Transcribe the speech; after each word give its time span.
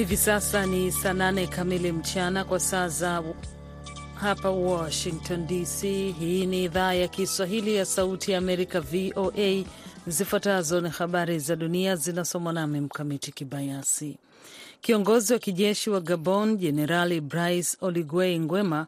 Hivi 0.00 0.16
sasa 0.16 0.66
ni 0.66 0.92
saa 0.92 1.12
nane 1.12 1.46
kamili 1.46 1.92
mchana 1.92 2.44
kwa 2.44 2.60
saa 2.60 2.88
za 2.88 3.22
hapa 4.14 4.50
Washington 4.50 5.46
DC. 5.46 5.82
Hii 6.18 6.46
ni 6.46 6.64
idhaa 6.64 6.92
ya 6.94 7.08
Kiswahili 7.08 7.76
ya 7.76 7.84
Sauti 7.86 8.32
ya 8.32 8.38
Amerika, 8.38 8.80
VOA. 8.80 9.64
Zifuatazo 10.06 10.80
ni 10.80 10.88
habari 10.88 11.38
za 11.38 11.56
dunia 11.56 11.96
zinasomwa 11.96 12.52
nami 12.52 12.80
Mkamiti 12.80 13.32
Kibayasi. 13.32 14.16
Kiongozi 14.80 15.32
wa 15.32 15.38
kijeshi 15.38 15.90
wa 15.90 16.00
Gabon 16.00 16.56
Jenerali 16.56 17.20
Brice 17.20 17.76
Oligui 17.80 18.38
Nguema 18.40 18.86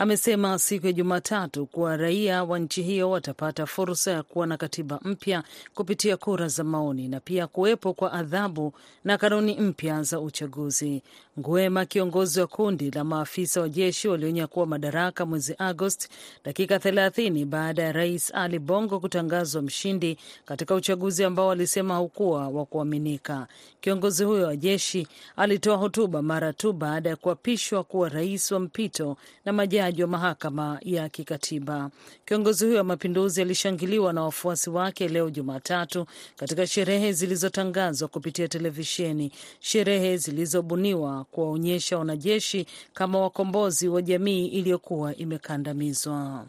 amesema 0.00 0.58
siku 0.58 0.86
ya 0.86 0.92
Jumatatu 0.92 1.66
kuwa 1.66 1.96
raia 1.96 2.44
wa 2.44 2.58
nchi 2.58 2.82
hiyo 2.82 3.10
watapata 3.10 3.66
fursa 3.66 4.10
ya 4.10 4.22
kuwa 4.22 4.46
na 4.46 4.56
katiba 4.56 5.00
mpya 5.02 5.42
kupitia 5.74 6.16
kura 6.16 6.48
za 6.48 6.64
maoni 6.64 7.08
na 7.08 7.20
pia 7.20 7.46
kuwepo 7.46 7.94
kwa 7.94 8.12
adhabu 8.12 8.72
na 9.04 9.18
kanuni 9.18 9.60
mpya 9.60 10.02
za 10.02 10.20
uchaguzi. 10.20 11.02
Nguema, 11.44 11.84
kiongozi 11.86 12.40
wa 12.40 12.46
kundi 12.46 12.90
la 12.90 13.04
maafisa 13.04 13.60
wa 13.60 13.68
jeshi 13.68 14.08
walionyakua 14.08 14.66
madaraka 14.66 15.26
mwezi 15.26 15.54
Agosti, 15.58 16.08
dakika 16.44 16.76
30 16.76 17.44
baada 17.44 17.82
ya 17.82 17.92
rais 17.92 18.34
Ali 18.34 18.58
Bongo 18.58 19.00
kutangazwa 19.00 19.62
mshindi 19.62 20.18
katika 20.44 20.74
uchaguzi 20.74 21.24
ambao 21.24 21.46
walisema 21.46 21.94
haukuwa 21.94 22.48
wa 22.48 22.64
kuaminika. 22.66 23.46
Kiongozi 23.80 24.24
huyo 24.24 24.46
wa 24.46 24.56
jeshi 24.56 25.06
alitoa 25.36 25.76
hotuba 25.76 26.22
mara 26.22 26.52
tu 26.52 26.72
baada 26.72 27.10
ya 27.10 27.16
kuapishwa 27.16 27.84
kuwa 27.84 28.08
rais 28.08 28.52
wa 28.52 28.60
mpito 28.60 29.16
na 29.44 29.52
majaji 29.52 30.02
wa 30.02 30.08
mahakama 30.08 30.78
ya 30.82 31.08
kikatiba. 31.08 31.90
Kiongozi 32.24 32.64
huyo 32.64 32.78
wa 32.78 32.84
mapinduzi 32.84 33.42
alishangiliwa 33.42 34.12
na 34.12 34.22
wafuasi 34.22 34.70
wake 34.70 35.08
leo 35.08 35.30
Jumatatu 35.30 36.06
katika 36.36 36.66
sherehe 36.66 37.12
zilizotangazwa 37.12 38.08
kupitia 38.08 38.48
televisheni, 38.48 39.32
sherehe 39.60 40.16
zilizobuniwa 40.16 41.24
kuwaonyesha 41.30 41.98
wanajeshi 41.98 42.66
kama 42.94 43.18
wakombozi 43.20 43.88
wa 43.88 44.02
jamii 44.02 44.46
iliyokuwa 44.46 45.16
imekandamizwa. 45.16 46.46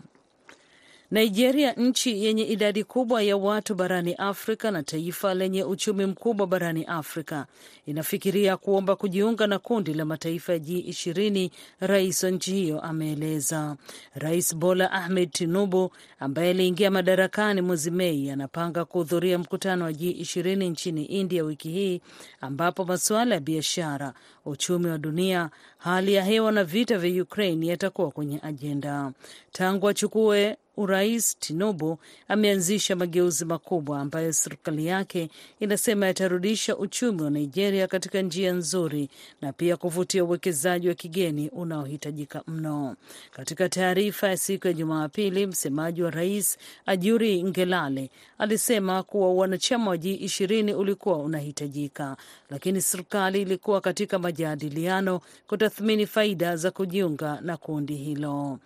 Nigeria, 1.12 1.74
nchi 1.74 2.26
yenye 2.26 2.44
idadi 2.44 2.84
kubwa 2.84 3.24
ya 3.24 3.38
watu 3.38 3.76
barani 3.76 4.14
Afrika 4.14 4.72
na 4.72 4.84
taifa 4.84 5.34
lenye 5.34 5.64
uchumi 5.64 6.06
mkubwa 6.06 6.48
barani 6.48 6.84
Afrika, 6.86 7.46
inafikiria 7.86 8.58
kuomba 8.58 8.96
kujiunga 8.96 9.48
na 9.48 9.60
kundi 9.60 9.94
la 9.94 10.06
mataifa 10.06 10.54
ya 10.54 10.60
G20, 10.60 11.50
rais 11.80 12.24
wa 12.24 12.30
nchi 12.30 12.52
hiyo 12.54 12.82
ameeleza. 12.82 13.76
Rais 14.16 14.56
Bola 14.56 14.92
Ahmed 14.92 15.32
Tinubu 15.32 15.92
ambaye 16.20 16.50
aliingia 16.50 16.92
madarakani 16.92 17.62
mwezi 17.62 17.92
Mei 17.92 18.30
anapanga 18.32 18.86
kuhudhuria 18.86 19.38
mkutano 19.38 19.86
wa 19.86 19.92
G20 19.92 20.70
nchini 20.70 21.06
India 21.06 21.44
wiki 21.44 21.70
hii, 21.70 22.02
ambapo 22.42 22.86
masuala 22.86 23.36
ya 23.36 23.42
biashara, 23.42 24.14
uchumi 24.46 24.88
wa 24.88 24.98
dunia, 24.98 25.50
hali 25.78 26.14
ya 26.14 26.24
hewa 26.24 26.52
na 26.52 26.64
vita 26.64 26.98
vya 26.98 27.24
Ukraine 27.24 27.68
yatakuwa 27.68 28.12
kwenye 28.12 28.40
ajenda. 28.44 29.12
Tangu 29.52 29.90
achukue 29.90 30.58
urais 30.78 31.40
Tinubu 31.40 31.98
ameanzisha 32.28 32.96
mageuzi 32.96 33.46
makubwa 33.46 34.00
ambayo 34.00 34.34
serikali 34.34 34.86
yake 34.86 35.30
inasema 35.60 36.06
yatarudisha 36.06 36.78
uchumi 36.78 37.22
wa 37.22 37.30
Nigeria 37.30 37.88
katika 37.88 38.22
njia 38.22 38.52
nzuri 38.54 39.10
na 39.42 39.54
pia 39.54 39.78
kuvutia 39.78 40.24
uwekezaji 40.24 40.88
wa 40.88 40.94
kigeni 40.94 41.50
unaohitajika 41.50 42.44
mno. 42.48 42.96
Katika 43.32 43.70
taarifa 43.70 44.28
ya 44.28 44.38
siku 44.38 44.68
ya 44.68 44.74
Jumapili, 44.74 45.48
msemaji 45.48 46.04
wa 46.04 46.12
rais 46.12 46.58
Ajuri 46.86 47.44
Ngelale 47.44 48.10
alisema 48.38 49.04
kuwa 49.04 49.34
wanachama 49.34 49.92
wa 49.92 49.98
G20 49.98 50.76
ulikuwa 50.78 51.18
unahitajika, 51.18 52.18
lakini 52.50 52.82
serikali 52.82 53.42
ilikuwa 53.42 53.82
katika 53.82 54.20
majadiliano 54.20 55.22
kutathmini 55.48 56.06
faida 56.08 56.56
za 56.58 56.72
kujiunga 56.72 57.40
na 57.42 57.58
kundi 57.58 57.96
hilo. 57.96 58.60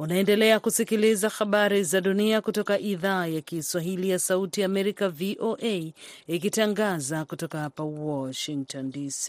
Unaendelea 0.00 0.60
kusikiliza 0.60 1.28
habari 1.28 1.84
za 1.84 2.00
dunia 2.00 2.40
kutoka 2.40 2.78
idhaa 2.78 3.26
ya 3.26 3.40
Kiswahili 3.40 4.10
ya 4.10 4.18
Sauti 4.18 4.60
ya 4.60 4.66
Amerika, 4.66 5.08
VOA, 5.08 5.92
ikitangaza 6.26 7.24
kutoka 7.24 7.58
hapa 7.58 7.82
Washington 7.84 8.90
DC. 8.90 9.28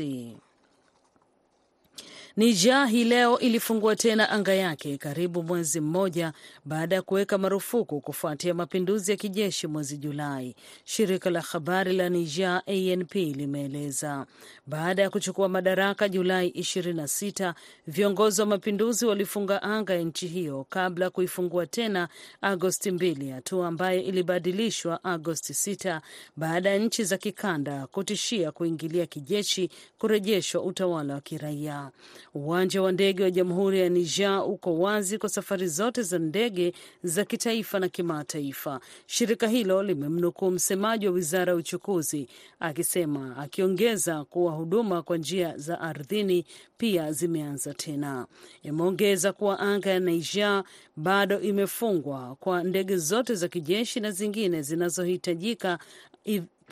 Niger 2.38 2.86
hii 2.88 3.04
leo 3.04 3.40
ilifungua 3.40 3.96
tena 3.96 4.30
anga 4.30 4.54
yake 4.54 4.98
karibu 4.98 5.44
mwezi 5.44 5.80
mmoja 5.82 6.34
baada 6.66 6.96
ya 6.96 7.02
kuweka 7.02 7.38
marufuku 7.38 8.02
kufuatia 8.02 8.54
mapinduzi 8.54 9.12
ya 9.12 9.18
kijeshi 9.18 9.68
mwezi 9.68 9.98
Julai. 9.98 10.56
Shirika 10.86 11.30
la 11.30 11.42
habari 11.42 11.94
la 11.94 12.10
Niger 12.10 12.62
ANP 12.68 13.16
limeeleza 13.16 14.26
baada 14.68 15.02
ya 15.02 15.10
kuchukua 15.10 15.50
madaraka 15.50 16.10
Julai 16.10 16.50
26, 16.50 17.54
viongozi 17.88 18.42
wa 18.42 18.48
mapinduzi 18.48 19.06
walifunga 19.06 19.64
anga 19.64 19.94
ya 19.94 20.02
nchi 20.02 20.28
hiyo 20.28 20.66
kabla 20.70 21.06
ya 21.06 21.12
kuifungua 21.12 21.66
tena 21.68 22.08
Agosti 22.42 22.92
2, 22.92 23.34
hatua 23.34 23.68
ambayo 23.68 24.02
ilibadilishwa 24.02 25.04
Agosti 25.04 25.54
6 25.54 26.02
baada 26.36 26.70
ya 26.70 26.78
nchi 26.78 27.04
za 27.04 27.18
kikanda 27.18 27.88
kutishia 27.88 28.52
kuingilia 28.52 29.06
kijeshi 29.06 29.70
kurejeshwa 29.98 30.62
utawala 30.64 31.14
wa 31.14 31.22
kiraia. 31.22 31.92
Uwanja 32.34 32.82
wa 32.82 32.92
ndege 32.92 33.24
wa 33.24 33.32
Jamhuri 33.32 33.80
ya 33.80 33.90
Niger 33.90 34.44
uko 34.48 34.80
wazi 34.80 35.18
kwa 35.18 35.30
safari 35.30 35.68
zote 35.68 36.02
za 36.04 36.20
ndege 36.20 36.74
za 37.04 37.26
kitaifa 37.26 37.80
na 37.80 37.90
kimataifa. 37.90 38.80
Shirika 39.06 39.48
hilo 39.48 39.84
limemnukuu 39.84 40.52
msemaji 40.52 41.08
wa 41.08 41.14
wizara 41.14 41.52
ya 41.52 41.58
uchukuzi 41.58 42.28
akisema, 42.60 43.38
akiongeza 43.38 44.24
kuwa 44.26 44.52
huduma 44.52 45.02
kwa 45.02 45.18
njia 45.18 45.58
za 45.58 45.82
ardhini 45.82 46.46
pia 46.78 47.12
zimeanza 47.12 47.74
tena. 47.74 48.28
Imeongeza 48.64 49.34
kuwa 49.34 49.60
anga 49.60 49.90
ya 49.90 50.00
Niger 50.00 50.64
bado 50.96 51.40
imefungwa 51.42 52.36
kwa 52.40 52.64
ndege 52.64 52.98
zote 52.98 53.36
za 53.36 53.48
kijeshi 53.48 54.00
na 54.00 54.12
zingine 54.12 54.62
zinazohitajika 54.62 55.80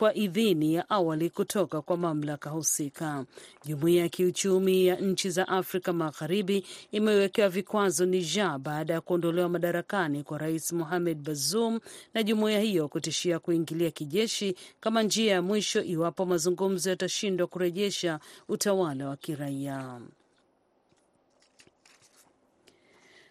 kwa 0.00 0.14
idhini 0.14 0.74
ya 0.74 0.90
awali 0.90 1.30
kutoka 1.30 1.82
kwa 1.82 1.96
mamlaka 1.96 2.50
husika. 2.50 3.24
Jumuiya 3.64 4.02
ya 4.02 4.08
kiuchumi 4.08 4.86
ya 4.86 4.96
nchi 4.96 5.30
za 5.30 5.48
Afrika 5.48 5.92
Magharibi 5.92 6.64
imewekewa 6.92 7.48
vikwazo 7.48 8.06
Niger 8.06 8.58
baada 8.58 8.94
ya 8.94 9.00
kuondolewa 9.00 9.48
madarakani 9.48 10.22
kwa 10.22 10.38
Rais 10.38 10.72
Mohamed 10.72 11.18
Bazoum 11.22 11.80
na 12.14 12.22
jumuiya 12.22 12.60
hiyo 12.60 12.88
kutishia 12.88 13.38
kuingilia 13.38 13.90
kijeshi 13.90 14.54
kama 14.80 15.02
njia 15.02 15.32
ya 15.32 15.42
mwisho 15.42 15.82
iwapo 15.82 16.26
mazungumzo 16.26 16.90
yatashindwa 16.90 17.46
kurejesha 17.46 18.20
utawala 18.48 19.08
wa 19.08 19.16
kiraia. 19.16 20.00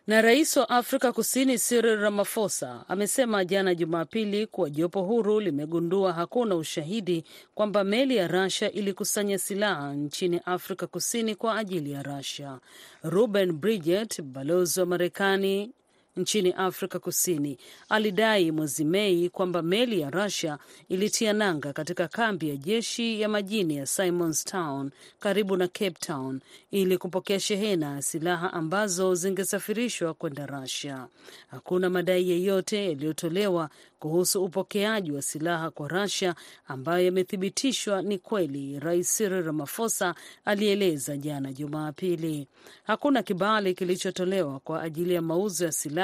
Na 0.10 0.22
rais 0.22 0.58
wa 0.58 0.70
Afrika 0.70 1.12
Kusini 1.12 1.58
Cyril 1.60 1.96
Ramaphosa 2.00 2.86
amesema 2.88 3.46
jana 3.46 3.76
Jumapili 3.76 4.48
kuwa 4.48 4.70
jopo 4.70 5.02
huru 5.02 5.40
limegundua 5.40 6.14
hakuna 6.14 6.56
ushahidi 6.56 7.24
kwamba 7.56 7.84
meli 7.84 8.16
ya 8.16 8.28
Russia 8.28 8.72
ilikusanya 8.72 9.38
silaha 9.40 9.94
nchini 9.94 10.42
Afrika 10.46 10.88
Kusini 10.88 11.36
kwa 11.36 11.58
ajili 11.58 11.92
ya 11.92 12.04
Russia. 12.04 12.60
Ruben 13.04 13.52
Bridget, 13.52 14.22
balozi 14.22 14.80
wa 14.80 14.86
Marekani 14.86 15.72
nchini 16.18 16.52
Afrika 16.52 17.00
Kusini 17.00 17.58
alidai 17.90 18.52
mwezi 18.52 18.86
Mei 18.86 19.30
kwamba 19.30 19.62
meli 19.62 20.00
ya 20.02 20.10
Russia 20.10 20.58
ilitia 20.90 21.34
nanga 21.34 21.74
katika 21.74 22.08
kambi 22.08 22.50
ya 22.50 22.56
jeshi 22.58 23.22
ya 23.22 23.30
majini 23.30 23.78
ya 23.78 23.86
Simonstown 23.86 24.92
karibu 25.20 25.58
na 25.58 25.68
Cape 25.68 25.92
Town 26.00 26.40
ili 26.72 26.98
kupokea 26.98 27.40
shehena 27.40 27.96
ya 27.96 28.02
silaha 28.02 28.54
ambazo 28.54 29.16
zingesafirishwa 29.16 30.14
kwenda 30.14 30.46
Russia. 30.46 31.08
Hakuna 31.48 31.90
madai 31.90 32.30
yeyote 32.30 32.86
yaliyotolewa 32.86 33.70
kuhusu 34.00 34.44
upokeaji 34.44 35.12
wa 35.12 35.22
silaha 35.22 35.72
kwa 35.72 35.88
Russia 35.88 36.36
ambayo 36.68 37.06
yamethibitishwa 37.06 38.02
ni 38.02 38.18
kweli, 38.18 38.80
Rais 38.80 39.18
Cyril 39.18 39.44
Ramaphosa 39.44 40.16
alieleza 40.46 41.18
jana 41.18 41.54
Jumapili. 41.54 42.48
Hakuna 42.84 43.24
kibali 43.24 43.74
kilichotolewa 43.74 44.60
kwa 44.60 44.82
ajili 44.82 45.14
ya 45.14 45.22
mauzo 45.22 45.66
ya 45.66 45.72
silaha 45.72 45.99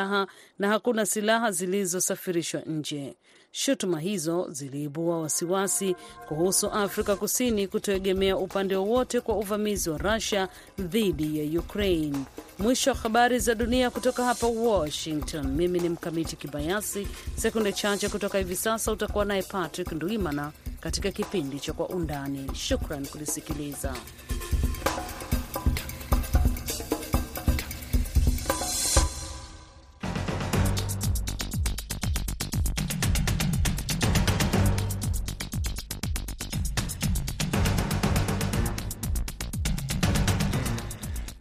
na 0.59 0.67
hakuna 0.67 1.05
silaha 1.05 1.51
zilizosafirishwa 1.51 2.61
nje. 2.61 3.15
Shutuma 3.51 3.99
hizo 3.99 4.47
ziliibua 4.51 5.19
wasiwasi 5.21 5.95
kuhusu 6.27 6.67
Afrika 6.71 7.15
Kusini 7.15 7.67
kutoegemea 7.67 8.37
upande 8.37 8.75
wowote 8.75 9.21
kwa 9.21 9.35
uvamizi 9.37 9.89
wa 9.89 9.97
Russia 9.97 10.47
dhidi 10.79 11.53
ya 11.53 11.59
Ukraine. 11.59 12.17
Mwisho 12.59 12.89
wa 12.91 12.95
habari 12.97 13.39
za 13.39 13.55
dunia 13.55 13.89
kutoka 13.89 14.25
hapa 14.25 14.47
Washington. 14.47 15.47
Mimi 15.47 15.79
ni 15.79 15.89
Mkamiti 15.89 16.35
Kibayasi. 16.35 17.07
Sekunde 17.35 17.73
chache 17.73 18.09
kutoka 18.09 18.37
hivi 18.37 18.55
sasa 18.55 18.91
utakuwa 18.91 19.25
naye 19.25 19.41
Patrick 19.43 19.91
Ndwimana 19.91 20.51
katika 20.79 21.11
kipindi 21.11 21.59
cha 21.59 21.73
Kwa 21.73 21.89
Undani. 21.89 22.51
Shukran 22.55 23.05
kulisikiliza. 23.07 23.93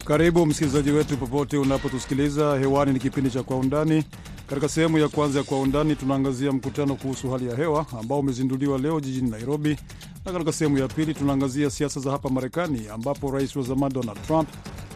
Karibu 0.05 0.45
msikilizaji 0.45 0.91
wetu 0.91 1.17
popote 1.17 1.57
unapotusikiliza 1.57 2.57
hewani. 2.59 2.93
Ni 2.93 2.99
kipindi 2.99 3.29
cha 3.29 3.43
Kwa 3.43 3.57
Undani. 3.57 4.03
Katika 4.47 4.69
sehemu 4.69 4.97
ya 4.97 5.07
kwanza 5.09 5.39
ya 5.39 5.45
Kwa 5.45 5.59
Undani 5.61 5.95
tunaangazia 5.95 6.51
mkutano 6.51 6.95
kuhusu 6.95 7.31
hali 7.31 7.47
ya 7.49 7.55
hewa 7.55 7.85
ambao 7.99 8.19
umezinduliwa 8.19 8.77
leo 8.77 8.99
jijini 8.99 9.29
Nairobi, 9.29 9.77
na 10.25 10.31
katika 10.31 10.51
sehemu 10.51 10.77
ya 10.77 10.87
pili 10.87 11.13
tunaangazia 11.13 11.69
siasa 11.69 11.99
za 11.99 12.11
hapa 12.11 12.29
Marekani 12.29 12.87
ambapo 12.93 13.31
rais 13.31 13.55
wa 13.55 13.63
zamani 13.63 13.93
Donald 13.93 14.21
Trump 14.27 14.49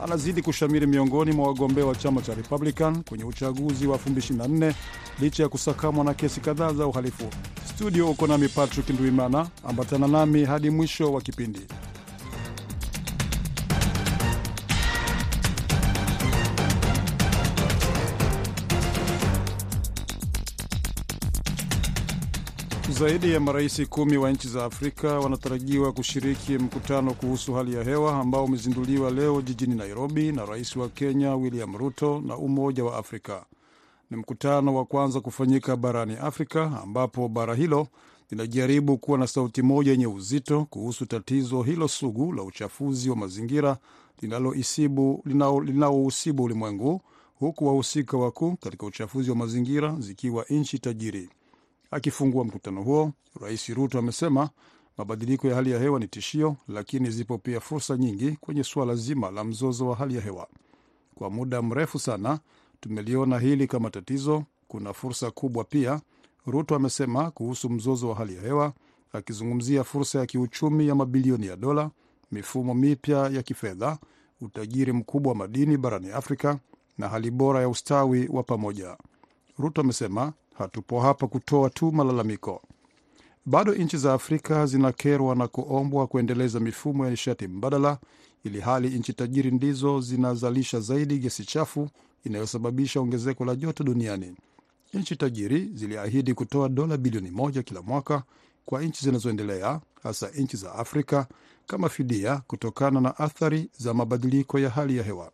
anazidi 0.04 0.42
kushamiri 0.42 0.88
miongoni 0.88 1.32
mwa 1.32 1.48
wagombea 1.48 1.86
wa 1.86 1.96
chama 1.96 2.22
cha 2.22 2.36
Republican 2.36 3.04
kwenye 3.04 3.24
uchaguzi 3.24 3.88
wa 3.88 3.98
2024 3.98 4.74
licha 5.22 5.44
ya 5.44 5.50
kusakamwa 5.50 6.06
na 6.06 6.14
kesi 6.14 6.40
kadhaa 6.42 6.74
za 6.74 6.88
uhalifu. 6.88 7.26
Studio 7.76 8.10
uko 8.12 8.28
nami 8.28 8.48
Patrick 8.48 8.90
Ndwimana, 8.90 9.48
ambatana 9.70 10.08
nami 10.08 10.46
hadi 10.46 10.70
mwisho 10.70 11.14
wa 11.14 11.22
kipindi. 11.22 11.60
Zaidi 23.00 23.32
ya 23.32 23.40
marais 23.40 23.88
kumi 23.90 24.18
wa 24.18 24.32
nchi 24.32 24.48
za 24.48 24.66
Afrika 24.66 25.20
wanatarajiwa 25.20 25.92
kushiriki 25.92 26.58
mkutano 26.58 27.14
kuhusu 27.14 27.54
hali 27.54 27.74
ya 27.76 27.84
hewa 27.84 28.20
ambao 28.20 28.46
umezinduliwa 28.46 29.12
leo 29.12 29.42
jijini 29.42 29.76
Nairobi 29.76 30.32
na 30.32 30.46
rais 30.46 30.76
wa 30.76 30.90
Kenya 30.90 31.36
William 31.36 31.78
Ruto 31.78 32.22
na 32.26 32.38
Umoja 32.38 32.84
wa 32.84 32.98
Afrika. 32.98 33.46
Ni 34.12 34.18
mkutano 34.18 34.76
wa 34.76 34.86
kwanza 34.86 35.22
kufanyika 35.22 35.76
barani 35.76 36.16
Afrika 36.16 36.82
ambapo 36.84 37.28
bara 37.28 37.56
hilo 37.56 37.88
linajaribu 38.32 38.98
kuwa 38.98 39.18
na 39.18 39.28
sauti 39.28 39.62
moja 39.62 39.92
yenye 39.92 40.08
uzito 40.08 40.66
kuhusu 40.66 41.06
tatizo 41.06 41.62
hilo 41.64 41.88
sugu 41.88 42.34
la 42.34 42.44
uchafuzi 42.44 43.10
wa 43.10 43.16
mazingira 43.16 43.78
linaousibu 45.66 46.44
ulimwengu, 46.44 47.02
huku 47.36 47.68
wahusika 47.68 48.18
wakuu 48.18 48.56
katika 48.56 48.86
uchafuzi 48.86 49.30
wa 49.30 49.36
mazingira 49.36 49.96
zikiwa 50.00 50.46
nchi 50.50 50.80
tajiri. 50.80 51.30
Akifungua 51.92 52.44
mkutano 52.44 52.82
huo, 52.84 53.12
Rais 53.42 53.70
Ruto 53.70 54.00
amesema 54.00 54.50
mabadiliko 54.98 55.48
ya 55.48 55.56
hali 55.56 55.72
ya 55.72 55.80
hewa 55.80 56.00
ni 56.00 56.08
tishio, 56.08 56.56
lakini 56.68 57.10
zipo 57.12 57.38
pia 57.38 57.60
fursa 57.60 57.98
nyingi 57.98 58.32
kwenye 58.32 58.64
suala 58.64 58.96
zima 58.96 59.32
la 59.32 59.44
mzozo 59.44 59.88
wa 59.88 59.96
hali 59.96 60.16
ya 60.16 60.22
hewa. 60.22 60.48
Kwa 61.16 61.30
muda 61.30 61.62
mrefu 61.62 62.00
sana 62.00 62.40
tumeliona 62.80 63.40
hili 63.40 63.68
kama 63.68 63.90
tatizo, 63.90 64.44
kuna 64.68 64.94
fursa 64.94 65.32
kubwa 65.32 65.64
pia, 65.64 66.02
Ruto 66.46 66.76
amesema 66.76 67.32
kuhusu 67.32 67.70
mzozo 67.70 68.10
wa 68.10 68.16
hali 68.16 68.36
ya 68.36 68.42
hewa, 68.42 68.74
akizungumzia 69.14 69.84
fursa 69.84 70.20
ya 70.20 70.26
kiuchumi 70.26 70.88
ya 70.88 70.96
mabilioni 70.96 71.46
ya 71.48 71.56
dola, 71.56 71.92
mifumo 72.32 72.74
mipya 72.74 73.18
ya 73.30 73.44
kifedha, 73.44 73.98
utajiri 74.42 74.92
mkubwa 74.94 75.32
wa 75.32 75.38
madini 75.38 75.78
barani 75.78 76.12
Afrika 76.12 76.60
na 76.98 77.10
hali 77.10 77.32
bora 77.32 77.62
ya 77.62 77.70
ustawi 77.70 78.28
wa 78.28 78.44
pamoja. 78.44 78.98
Ruto 79.58 79.82
amesema 79.82 80.34
hatupo 80.64 81.02
hapa 81.02 81.28
kutoa 81.28 81.70
tu 81.70 81.92
malalamiko. 81.92 82.62
Bado 83.46 83.76
nchi 83.76 83.98
za 83.98 84.14
Afrika 84.14 84.66
zinakerwa 84.66 85.36
na 85.36 85.48
kuombwa 85.48 86.08
kuendeleza 86.08 86.60
mifumo 86.60 87.06
ya 87.06 87.12
nishati 87.12 87.48
mbadala, 87.48 87.98
ili 88.44 88.60
hali 88.62 88.90
nchi 88.90 89.14
tajiri 89.14 89.52
ndizo 89.52 90.02
zinazalisha 90.02 90.80
zaidi 90.80 91.18
gesi 91.20 91.46
chafu 91.46 91.90
inayosababisha 92.24 93.00
ongezeko 93.02 93.46
la 93.46 93.56
joto 93.56 93.84
duniani. 93.84 94.36
Nchi 94.94 95.16
tajiri 95.16 95.70
ziliahidi 95.74 96.34
kutoa 96.34 96.70
dola 96.70 96.98
bilioni 96.98 97.32
moja 97.32 97.64
kila 97.64 97.82
mwaka 97.82 98.24
kwa 98.66 98.82
nchi 98.82 99.06
zinazoendelea, 99.06 99.82
hasa 100.04 100.30
nchi 100.30 100.58
za 100.58 100.74
Afrika, 100.76 101.28
kama 101.68 101.90
fidia 101.90 102.42
kutokana 102.48 103.02
na 103.02 103.18
athari 103.20 103.70
za 103.78 103.94
mabadiliko 103.94 104.60
ya 104.60 104.70
hali 104.70 104.98
ya 104.98 105.04
hewa. 105.04 105.32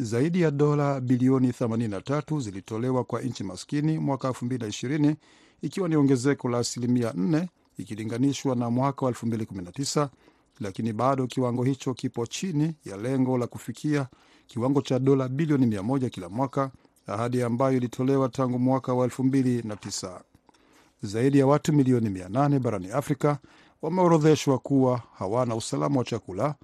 Zaidi 0.00 0.40
ya 0.40 0.50
dola 0.50 1.00
bilioni 1.00 1.48
83 1.50 2.40
zilitolewa 2.40 3.04
kwa 3.04 3.20
nchi 3.22 3.44
maskini 3.44 3.98
mwaka 3.98 4.28
2020 4.28 5.14
ikiwa 5.62 5.88
ni 5.88 5.96
ongezeko 5.96 6.48
la 6.48 6.58
asilimia 6.58 7.10
4 7.10 7.46
ikilinganishwa 7.78 8.56
na 8.56 8.70
mwaka 8.70 9.06
wa 9.06 9.12
2019, 9.12 10.08
lakini 10.60 10.92
bado 10.92 11.26
kiwango 11.26 11.64
hicho 11.64 11.94
kipo 11.94 12.26
chini 12.26 12.74
ya 12.84 12.96
lengo 12.96 13.38
la 13.38 13.46
kufikia 13.46 14.06
kiwango 14.46 14.82
cha 14.82 14.98
dola 14.98 15.28
bilioni 15.28 15.66
100 15.66 16.08
kila 16.10 16.28
mwaka, 16.28 16.70
ahadi 17.06 17.42
ambayo 17.42 17.76
ilitolewa 17.76 18.28
tangu 18.28 18.58
mwaka 18.58 18.94
wa 18.94 19.06
2009. 19.06 20.20
Zaidi 21.02 21.38
ya 21.38 21.46
watu 21.46 21.72
milioni 21.72 22.08
800 22.10 22.58
barani 22.58 22.90
Afrika 22.90 23.38
wameorodheshwa 23.82 24.58
kuwa 24.58 25.02
hawana 25.18 25.54
usalama 25.54 25.98
wa 25.98 26.04
chakula. 26.04 26.54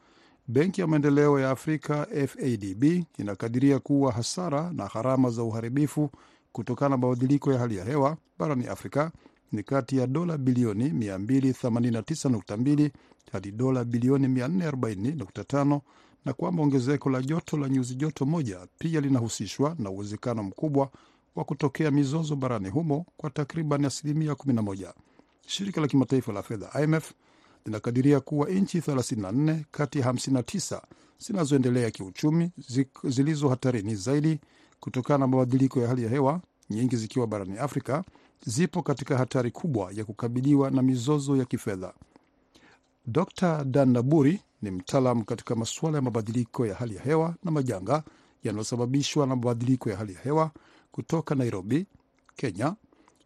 Benki 0.48 0.80
ya 0.80 0.86
Maendeleo 0.86 1.40
ya 1.40 1.50
Afrika 1.50 2.06
FADB 2.28 2.84
inakadiria 3.18 3.78
kuwa 3.78 4.12
hasara 4.12 4.70
na 4.72 4.86
gharama 4.86 5.30
za 5.30 5.42
uharibifu 5.42 6.10
kutokana 6.52 6.88
na 6.88 6.96
mabadiliko 6.96 7.52
ya 7.52 7.58
hali 7.58 7.76
ya 7.76 7.84
hewa 7.84 8.16
barani 8.38 8.66
Afrika 8.66 9.12
ni 9.52 9.62
kati 9.62 9.96
ya 9.98 10.06
dola 10.06 10.38
bilioni 10.38 10.88
289.2 10.88 12.90
hadi 13.32 13.52
dola 13.52 13.84
bilioni 13.84 14.26
440.5 14.28 15.80
na 16.24 16.32
kwamba 16.32 16.62
ongezeko 16.62 17.10
la 17.10 17.22
joto 17.22 17.56
la 17.56 17.68
nyuzi 17.68 17.94
joto 17.94 18.26
moja 18.26 18.58
pia 18.78 19.00
linahusishwa 19.00 19.76
na 19.78 19.90
uwezekano 19.90 20.42
mkubwa 20.42 20.90
wa 21.36 21.44
kutokea 21.44 21.90
mizozo 21.90 22.36
barani 22.36 22.68
humo 22.68 23.06
kwa 23.16 23.30
takriban 23.30 23.84
asilimia 23.84 24.32
11. 24.32 24.92
Shirika 25.46 25.80
la 25.80 25.88
kimataifa 25.88 26.32
la 26.32 26.42
fedha 26.42 26.82
IMF 26.84 27.12
linakadiria 27.66 28.20
kuwa 28.20 28.48
nchi 28.50 28.78
34 28.80 29.60
kati 29.70 29.98
ya 29.98 30.12
59 30.12 30.80
zinazoendelea 31.18 31.90
kiuchumi 31.90 32.50
zilizo 33.04 33.48
hatarini 33.48 33.94
zaidi 33.96 34.40
kutokana 34.80 35.18
na 35.18 35.26
mabadiliko 35.26 35.80
ya 35.80 35.88
hali 35.88 36.02
ya 36.04 36.10
hewa, 36.10 36.40
nyingi 36.70 36.96
zikiwa 36.96 37.26
barani 37.26 37.58
Afrika, 37.58 38.04
zipo 38.46 38.82
katika 38.82 39.18
hatari 39.18 39.50
kubwa 39.50 39.92
ya 39.92 40.04
kukabiliwa 40.04 40.70
na 40.70 40.82
mizozo 40.82 41.36
ya 41.36 41.44
kifedha. 41.44 41.94
Dr 43.06 43.64
Dan 43.64 43.90
Naburi 43.92 44.40
ni 44.62 44.70
mtaalam 44.70 45.22
katika 45.22 45.54
masuala 45.54 45.98
ya 45.98 46.02
mabadiliko 46.02 46.66
ya 46.66 46.74
hali 46.74 46.96
ya 46.96 47.02
hewa 47.02 47.34
na 47.44 47.50
majanga 47.50 48.02
yanayosababishwa 48.44 49.26
na 49.26 49.36
mabadiliko 49.36 49.90
ya 49.90 49.96
hali 49.96 50.14
ya 50.14 50.20
hewa 50.20 50.50
kutoka 50.92 51.34
Nairobi, 51.34 51.86
Kenya. 52.36 52.74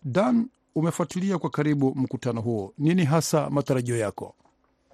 Dan, 0.05 0.49
umefuatilia 0.79 1.39
kwa 1.39 1.51
karibu 1.51 1.93
mkutano 1.97 2.41
huo, 2.41 2.73
nini 2.79 3.05
hasa 3.05 3.51
matarajio 3.51 3.97
yako? 3.97 4.35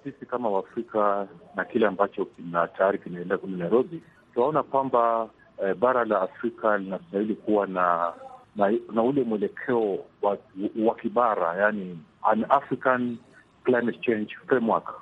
Sisi 0.03 0.25
kama 0.25 0.49
Waafrika 0.49 1.27
na 1.55 1.65
kile 1.65 1.87
ambacho 1.87 2.25
kina 2.25 2.67
tayari 2.67 2.99
kinaendelea 2.99 3.37
kule 3.37 3.57
Nairobi, 3.57 4.01
tunaona 4.33 4.63
kwamba 4.63 5.29
eh, 5.63 5.75
bara 5.75 6.05
la 6.05 6.21
Afrika 6.21 6.77
linastahili 6.77 7.35
kuwa 7.35 7.67
na 7.67 8.13
na, 8.55 8.73
na 8.93 9.03
ule 9.03 9.23
mwelekeo 9.23 9.99
wa, 10.21 10.37
wa 10.85 10.95
kibara, 10.95 11.55
yani 11.57 11.99
an 12.23 12.45
African 12.49 13.17
climate 13.63 13.99
change 14.01 14.35
framework 14.47 14.93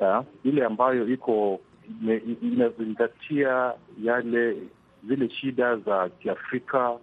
yeah, 0.00 0.24
ile 0.44 0.64
ambayo 0.64 1.08
iko 1.08 1.60
inazingatia 2.42 3.72
yale 4.02 4.56
zile 5.08 5.30
shida 5.30 5.76
za 5.76 6.08
Kiafrika 6.08 6.98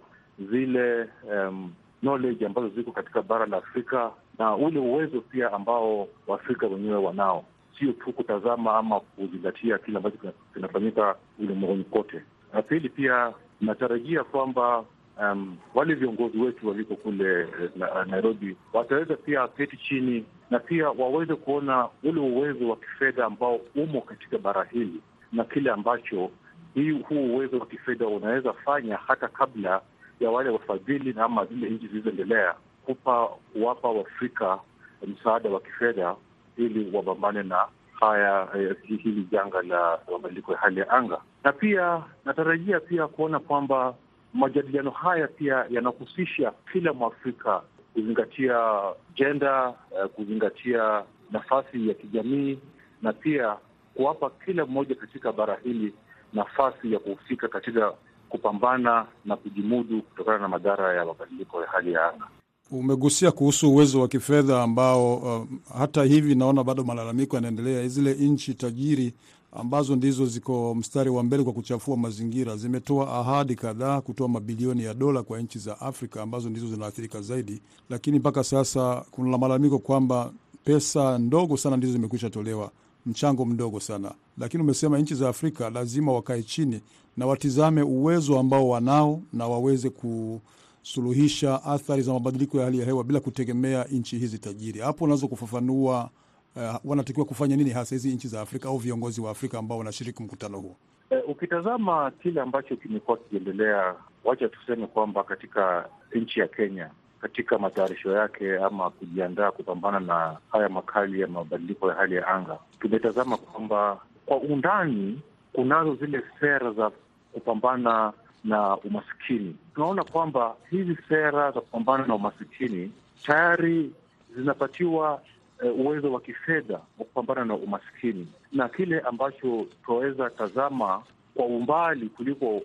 zile 0.50 1.08
um, 1.32 1.72
knowledge 2.04 2.46
ambazo 2.46 2.68
ziko 2.68 2.92
katika 2.92 3.22
bara 3.22 3.46
la 3.46 3.56
Afrika 3.56 4.10
na 4.38 4.56
ule 4.56 4.78
uwezo 4.78 5.20
pia 5.20 5.52
ambao 5.52 6.08
Waafrika 6.26 6.66
wenyewe 6.66 6.96
wanao, 6.96 7.44
sio 7.78 7.92
tu 7.92 8.12
kutazama 8.12 8.76
ama 8.76 9.00
kuzingatia 9.00 9.78
kile 9.78 9.96
ambacho 9.96 10.18
kinafanyika 10.54 11.16
ulimwenguni 11.38 11.84
kote. 11.84 12.22
Na 12.52 12.62
pili, 12.62 12.88
pia 12.88 13.32
natarajia 13.60 14.24
kwamba 14.24 14.84
um, 15.22 15.56
wale 15.74 15.94
viongozi 15.94 16.38
wetu 16.38 16.68
waliko 16.68 16.96
kule 16.96 17.48
na, 17.76 18.04
Nairobi 18.04 18.56
wataweza 18.72 19.16
pia 19.16 19.48
keti 19.48 19.76
chini 19.76 20.24
na 20.50 20.58
pia 20.58 20.90
waweze 20.90 21.34
kuona 21.34 21.88
ule 22.02 22.20
uwezo 22.20 22.68
wa 22.68 22.76
kifedha 22.76 23.24
ambao 23.24 23.60
umo 23.76 24.00
katika 24.00 24.38
bara 24.38 24.64
hili 24.64 25.00
na 25.32 25.44
kile 25.44 25.70
ambacho 25.70 26.30
hii 26.74 26.90
huu 26.90 27.34
uwezo 27.34 27.58
wa 27.58 27.66
kifedha 27.66 28.06
unaweza 28.06 28.52
fanya 28.52 28.96
hata 28.96 29.28
kabla 29.28 29.80
ya 30.20 30.30
wale 30.30 30.50
wafadhili 30.50 31.12
na 31.12 31.24
ama 31.24 31.46
zile 31.46 31.70
nchi 31.70 31.88
zilizoendelea 31.88 32.54
kupa 32.84 33.26
kuwapa 33.52 33.88
Waafrika 33.88 34.58
msaada 35.06 35.50
wa 35.50 35.60
kifedha 35.60 36.16
ili 36.56 36.96
wapambane 36.96 37.42
na 37.42 37.66
haya 38.00 38.48
eh, 38.58 38.76
hili 38.86 39.28
janga 39.32 39.62
la 39.62 39.98
mabadiliko 40.12 40.52
ya 40.52 40.58
hali 40.58 40.80
ya 40.80 40.90
anga. 40.90 41.20
Na 41.44 41.52
pia 41.52 42.02
natarajia 42.24 42.80
pia 42.80 43.06
kuona 43.08 43.38
kwamba 43.38 43.94
majadiliano 44.34 44.90
haya 44.90 45.28
pia 45.28 45.66
yanahusisha 45.70 46.52
kila 46.72 46.92
Mwafrika 46.92 47.62
kuzingatia 47.94 48.80
jenda, 49.16 49.74
eh, 49.98 50.08
kuzingatia 50.08 51.02
nafasi 51.30 51.88
ya 51.88 51.94
kijamii 51.94 52.58
na 53.02 53.12
pia 53.12 53.56
kuwapa 53.94 54.30
kila 54.44 54.66
mmoja 54.66 54.94
katika 54.94 55.32
bara 55.32 55.58
hili 55.64 55.94
nafasi 56.32 56.92
ya 56.92 56.98
kuhusika 56.98 57.48
katika 57.48 57.92
kupambana 58.34 59.06
na 59.24 59.36
kujimudu 59.36 60.02
kutokana 60.02 60.38
na 60.38 60.48
madhara 60.48 60.94
ya 60.94 61.04
mabadiliko 61.04 61.60
ya 61.60 61.66
hali 61.68 61.92
ya 61.92 62.08
anga. 62.12 62.26
Umegusia 62.70 63.32
kuhusu 63.32 63.72
uwezo 63.72 64.00
wa 64.00 64.08
kifedha 64.08 64.62
ambao 64.62 65.16
uh, 65.16 65.46
hata 65.78 66.04
hivi 66.04 66.34
naona 66.34 66.64
bado 66.64 66.84
malalamiko 66.84 67.36
yanaendelea. 67.36 67.88
Zile 67.88 68.14
nchi 68.14 68.54
tajiri 68.54 69.14
ambazo 69.52 69.96
ndizo 69.96 70.26
ziko 70.26 70.74
mstari 70.74 71.10
wa 71.10 71.22
mbele 71.22 71.44
kwa 71.44 71.52
kuchafua 71.52 71.96
mazingira 71.96 72.56
zimetoa 72.56 73.12
ahadi 73.20 73.54
kadhaa 73.54 74.00
kutoa 74.00 74.28
mabilioni 74.28 74.84
ya 74.84 74.94
dola 74.94 75.22
kwa 75.22 75.40
nchi 75.40 75.58
za 75.58 75.80
Afrika 75.80 76.22
ambazo 76.22 76.50
ndizo 76.50 76.66
zinaathirika 76.66 77.20
zaidi, 77.20 77.62
lakini 77.90 78.18
mpaka 78.18 78.44
sasa 78.44 79.04
kuna 79.10 79.38
malalamiko 79.38 79.78
kwamba 79.78 80.32
pesa 80.64 81.18
ndogo 81.18 81.56
sana 81.56 81.76
ndizo 81.76 81.92
zimekwisha 81.92 82.30
tolewa, 82.30 82.70
mchango 83.06 83.44
mdogo 83.44 83.80
sana. 83.80 84.14
Lakini 84.38 84.62
umesema 84.62 84.98
nchi 84.98 85.14
za 85.14 85.28
Afrika 85.28 85.70
lazima 85.70 86.12
wakae 86.12 86.42
chini 86.42 86.80
na 87.16 87.26
watizame 87.26 87.82
uwezo 87.82 88.38
ambao 88.38 88.68
wanao 88.68 89.22
na 89.32 89.46
waweze 89.46 89.90
kusuluhisha 89.90 91.64
athari 91.64 92.02
za 92.02 92.12
mabadiliko 92.12 92.58
ya 92.58 92.64
hali 92.64 92.78
ya 92.78 92.84
hewa 92.84 93.04
bila 93.04 93.20
kutegemea 93.20 93.84
nchi 93.84 94.18
hizi 94.18 94.38
tajiri. 94.38 94.80
Hapo 94.80 95.04
unaweza 95.04 95.26
kufafanua 95.26 96.10
uh, 96.56 96.74
wanatakiwa 96.84 97.26
kufanya 97.26 97.56
nini 97.56 97.70
hasa 97.70 97.94
hizi 97.94 98.14
nchi 98.14 98.28
za 98.28 98.40
Afrika 98.40 98.68
au 98.68 98.78
viongozi 98.78 99.20
wa 99.20 99.30
Afrika 99.30 99.58
ambao 99.58 99.78
wanashiriki 99.78 100.22
mkutano 100.22 100.58
huo? 100.60 100.76
E, 101.10 101.16
ukitazama 101.28 102.10
kile 102.10 102.40
ambacho 102.40 102.76
kimekuwa 102.76 103.16
kikiendelea, 103.16 103.94
wacha 104.24 104.48
tuseme 104.48 104.86
kwamba 104.86 105.24
katika 105.24 105.88
nchi 106.14 106.40
ya 106.40 106.48
Kenya 106.48 106.90
katika 107.24 107.58
matayarisho 107.58 108.12
yake 108.12 108.56
ama 108.58 108.90
kujiandaa 108.90 109.50
kupambana 109.50 110.00
na 110.00 110.36
haya 110.52 110.68
makali 110.68 111.20
ya 111.20 111.26
mabadiliko 111.26 111.88
ya 111.88 111.94
hali 111.94 112.14
ya 112.14 112.26
anga, 112.28 112.58
tumetazama 112.80 113.36
kwamba 113.36 114.00
kwa 114.26 114.36
undani 114.36 115.20
kunazo 115.52 115.94
zile 115.94 116.22
sera 116.40 116.70
za 116.72 116.90
kupambana 117.32 118.12
na 118.44 118.76
umasikini. 118.76 119.56
Tunaona 119.74 120.04
kwamba 120.04 120.54
hizi 120.70 120.96
sera 121.08 121.50
za 121.50 121.60
kupambana 121.60 122.06
na 122.06 122.14
umasikini 122.14 122.92
tayari 123.26 123.90
zinapatiwa 124.36 125.20
uh, 125.62 125.80
uwezo 125.80 126.12
wa 126.12 126.20
kifedha 126.20 126.74
wa 126.74 127.04
kupambana 127.04 127.44
na 127.44 127.54
umasikini, 127.54 128.28
na 128.52 128.68
kile 128.68 129.00
ambacho 129.00 129.66
tunaweza 129.86 130.30
tazama 130.30 131.02
kwa 131.34 131.46
umbali 131.46 132.08
kuliko 132.08 132.60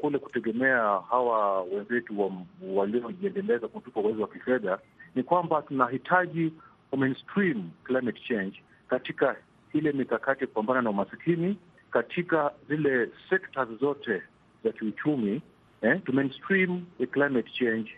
kule 0.00 0.18
kutegemea 0.18 0.78
hawa 1.10 1.62
wenzetu 1.62 2.32
waliojiendeleza 2.74 3.68
kutupa 3.68 4.00
uwezo 4.00 4.22
wa 4.22 4.28
kifedha 4.28 4.78
ni 5.14 5.22
kwamba 5.22 5.62
tunahitaji 5.62 6.52
mainstream 6.96 7.70
climate 7.84 8.20
change 8.28 8.62
katika 8.88 9.36
ile 9.72 9.92
mikakati 9.92 10.40
ya 10.40 10.46
kupambana 10.46 10.82
na 10.82 10.90
umasikini 10.90 11.56
katika 11.90 12.50
zile 12.68 13.08
sekta 13.30 13.64
zote 13.80 14.22
za 14.64 14.72
kiuchumi 14.72 15.42
eh, 15.82 16.00
tu 16.04 16.12
mainstream 16.12 16.84
climate 17.10 17.50
change 17.52 17.92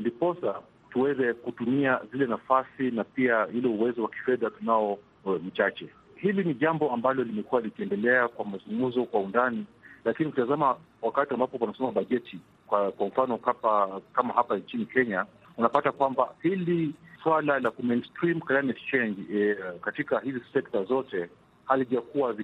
ndiposa 0.00 0.46
eh, 0.46 0.54
tuweze 0.90 1.34
kutumia 1.34 2.00
zile 2.12 2.26
nafasi 2.26 2.90
na 2.90 3.04
pia 3.04 3.48
ile 3.54 3.68
uwezo 3.68 4.02
wa 4.02 4.08
kifedha 4.08 4.50
tunao 4.50 4.98
mchache. 5.46 5.84
Uh, 5.84 5.90
hili 6.20 6.44
ni 6.44 6.54
jambo 6.54 6.90
ambalo 6.92 7.24
limekuwa 7.24 7.60
likiendelea 7.60 8.28
kwa 8.28 8.44
mazungumzo 8.44 9.04
kwa 9.04 9.20
undani, 9.20 9.64
lakini 10.04 10.28
ukitazama 10.28 10.76
wakati 11.02 11.34
ambapo 11.34 11.56
wanasoma 11.60 11.92
bajeti 11.92 12.38
kwa, 12.66 12.92
kwa 12.92 13.06
mfano 13.06 13.38
kapa, 13.38 14.00
kama 14.12 14.34
hapa 14.34 14.56
nchini 14.56 14.86
Kenya 14.86 15.26
unapata 15.56 15.92
kwamba 15.92 16.28
hili 16.42 16.94
swala 17.22 17.58
la 17.60 17.72
mainstream 17.82 18.40
climate 18.40 18.80
change 18.90 19.16
eh, 19.38 19.56
katika 19.80 20.20
hizi 20.20 20.40
sekta 20.52 20.84
zote 20.84 21.28
halijakuwa 21.64 22.34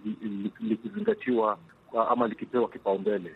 likizingatiwa 0.60 1.58
ama 2.10 2.28
likipewa 2.28 2.68
kipaumbele. 2.68 3.34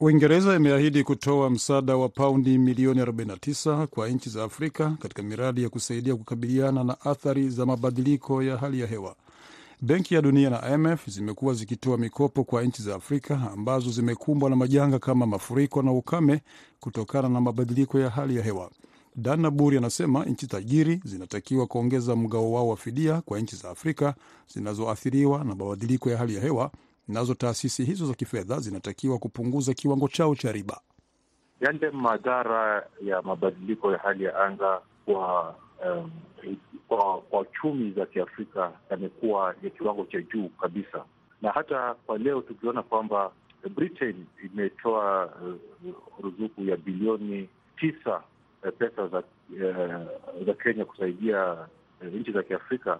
Uingereza 0.00 0.54
imeahidi 0.56 1.04
kutoa 1.04 1.50
msaada 1.50 1.96
wa 1.96 2.08
paundi 2.08 2.58
milioni 2.58 3.00
49 3.02 3.86
kwa 3.86 4.08
nchi 4.08 4.30
za 4.30 4.44
Afrika 4.44 4.90
katika 5.02 5.22
miradi 5.22 5.62
ya 5.62 5.68
kusaidia 5.68 6.16
kukabiliana 6.16 6.84
na 6.84 7.00
athari 7.00 7.48
za 7.48 7.66
mabadiliko 7.66 8.42
ya 8.42 8.56
hali 8.56 8.80
ya 8.80 8.86
hewa. 8.86 9.14
Benki 9.82 10.14
ya 10.14 10.22
Dunia 10.22 10.50
na 10.50 10.70
IMF 10.74 11.08
zimekuwa 11.08 11.54
zikitoa 11.54 11.96
mikopo 11.98 12.44
kwa 12.44 12.62
nchi 12.62 12.82
za 12.82 12.94
Afrika 12.94 13.40
ambazo 13.52 13.90
zimekumbwa 13.90 14.50
na 14.50 14.56
majanga 14.56 14.98
kama 14.98 15.26
mafuriko 15.26 15.82
na 15.82 15.92
ukame 15.92 16.40
kutokana 16.80 17.28
na 17.28 17.40
mabadiliko 17.40 17.98
ya 18.00 18.10
hali 18.10 18.36
ya 18.36 18.42
hewa. 18.42 18.70
Dan 19.16 19.40
Naburi 19.40 19.76
anasema 19.76 20.24
nchi 20.24 20.46
tajiri 20.46 21.00
zinatakiwa 21.04 21.66
kuongeza 21.66 22.16
mgao 22.16 22.52
wao 22.52 22.68
wa 22.68 22.76
fidia 22.76 23.20
kwa 23.20 23.40
nchi 23.40 23.56
za 23.56 23.70
Afrika 23.70 24.14
zinazoathiriwa 24.46 25.38
na 25.38 25.44
mabadiliko 25.54 26.10
ya 26.10 26.18
hali 26.18 26.34
ya 26.34 26.40
hewa 26.40 26.70
nazo 27.08 27.34
taasisi 27.34 27.84
hizo 27.84 28.06
za 28.06 28.14
kifedha 28.14 28.60
zinatakiwa 28.60 29.18
kupunguza 29.18 29.74
kiwango 29.74 30.08
chao 30.08 30.34
cha 30.34 30.52
riba. 30.52 30.80
Yale 31.60 31.90
madhara 31.90 32.86
ya 33.04 33.22
mabadiliko 33.22 33.92
ya 33.92 33.98
hali 33.98 34.24
ya 34.24 34.36
anga 34.40 34.80
kwa 35.04 35.54
um, 35.86 36.10
kwa, 36.88 37.18
kwa 37.20 37.44
chumi 37.60 37.90
za 37.90 38.06
Kiafrika 38.06 38.72
yamekuwa 38.90 39.54
ya 39.62 39.70
kiwango 39.70 40.04
cha 40.04 40.20
juu 40.22 40.48
kabisa, 40.48 41.04
na 41.42 41.50
hata 41.50 41.94
kwa 41.94 42.18
leo 42.18 42.40
tukiona 42.40 42.82
kwamba 42.82 43.30
Britain 43.74 44.26
imetoa 44.44 45.26
uh, 45.26 45.94
ruzuku 46.24 46.64
ya 46.64 46.76
bilioni 46.76 47.48
tisa 47.80 48.22
uh, 48.64 48.70
pesa 48.78 49.08
za 49.08 49.18
uh, 49.18 50.44
za 50.46 50.54
Kenya 50.62 50.84
kusaidia 50.84 51.52
uh, 51.52 52.06
nchi 52.14 52.32
za 52.32 52.42
Kiafrika. 52.42 52.98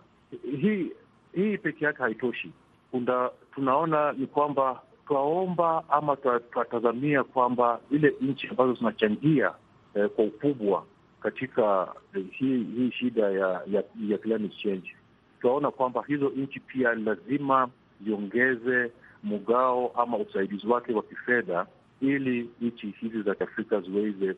Hii 0.60 0.92
hii 1.34 1.58
peke 1.58 1.84
yake 1.84 2.02
haitoshi. 2.02 2.50
Kuna, 2.90 3.30
tunaona 3.54 4.12
ni 4.12 4.26
kwamba 4.26 4.82
twaomba 5.06 5.84
ama 5.88 6.16
twatazamia 6.52 7.25
kwamba 7.25 7.80
ile 7.90 8.14
nchi 8.20 8.49
ambazo 8.49 8.75
zinachangia 8.75 9.52
eh, 9.94 10.08
kwa 10.08 10.25
ukubwa 10.25 10.84
katika 11.20 11.88
hii 12.30 12.64
hii 12.64 12.90
shida 12.90 13.22
ya 13.30 13.62
ya, 13.66 13.82
ya 14.08 14.18
climate 14.18 14.56
change, 14.62 14.96
tunaona 15.40 15.70
kwamba 15.70 16.04
hizo 16.06 16.28
nchi 16.36 16.60
pia 16.60 16.94
lazima 16.94 17.68
ziongeze 18.04 18.90
mgao 19.24 19.92
ama 19.96 20.16
usaidizi 20.16 20.66
wake 20.66 20.92
wa 20.92 21.02
kifedha 21.02 21.66
ili 22.00 22.50
nchi 22.60 22.94
hizi 23.00 23.22
za 23.22 23.34
Kiafrika 23.34 23.80
ziweze 23.80 24.34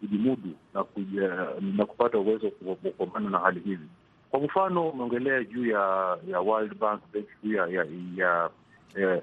kujimudu 0.00 0.48
na, 0.74 0.84
na 1.76 1.86
kupata 1.86 2.18
uwezo 2.18 2.52
wa 2.66 2.74
kupambana 2.76 3.30
na 3.30 3.38
hali 3.38 3.60
hizi. 3.60 3.86
Kwa 4.30 4.40
mfano 4.40 4.88
umeongelea 4.88 5.44
juu 5.44 5.66
ya 5.66 6.16
ya 6.30 6.40
World 6.40 6.78
Bank, 6.78 7.00
benki 7.12 7.28
kuu 7.42 7.52
ya 7.52 7.66
ya, 7.66 7.86
ya 8.16 8.50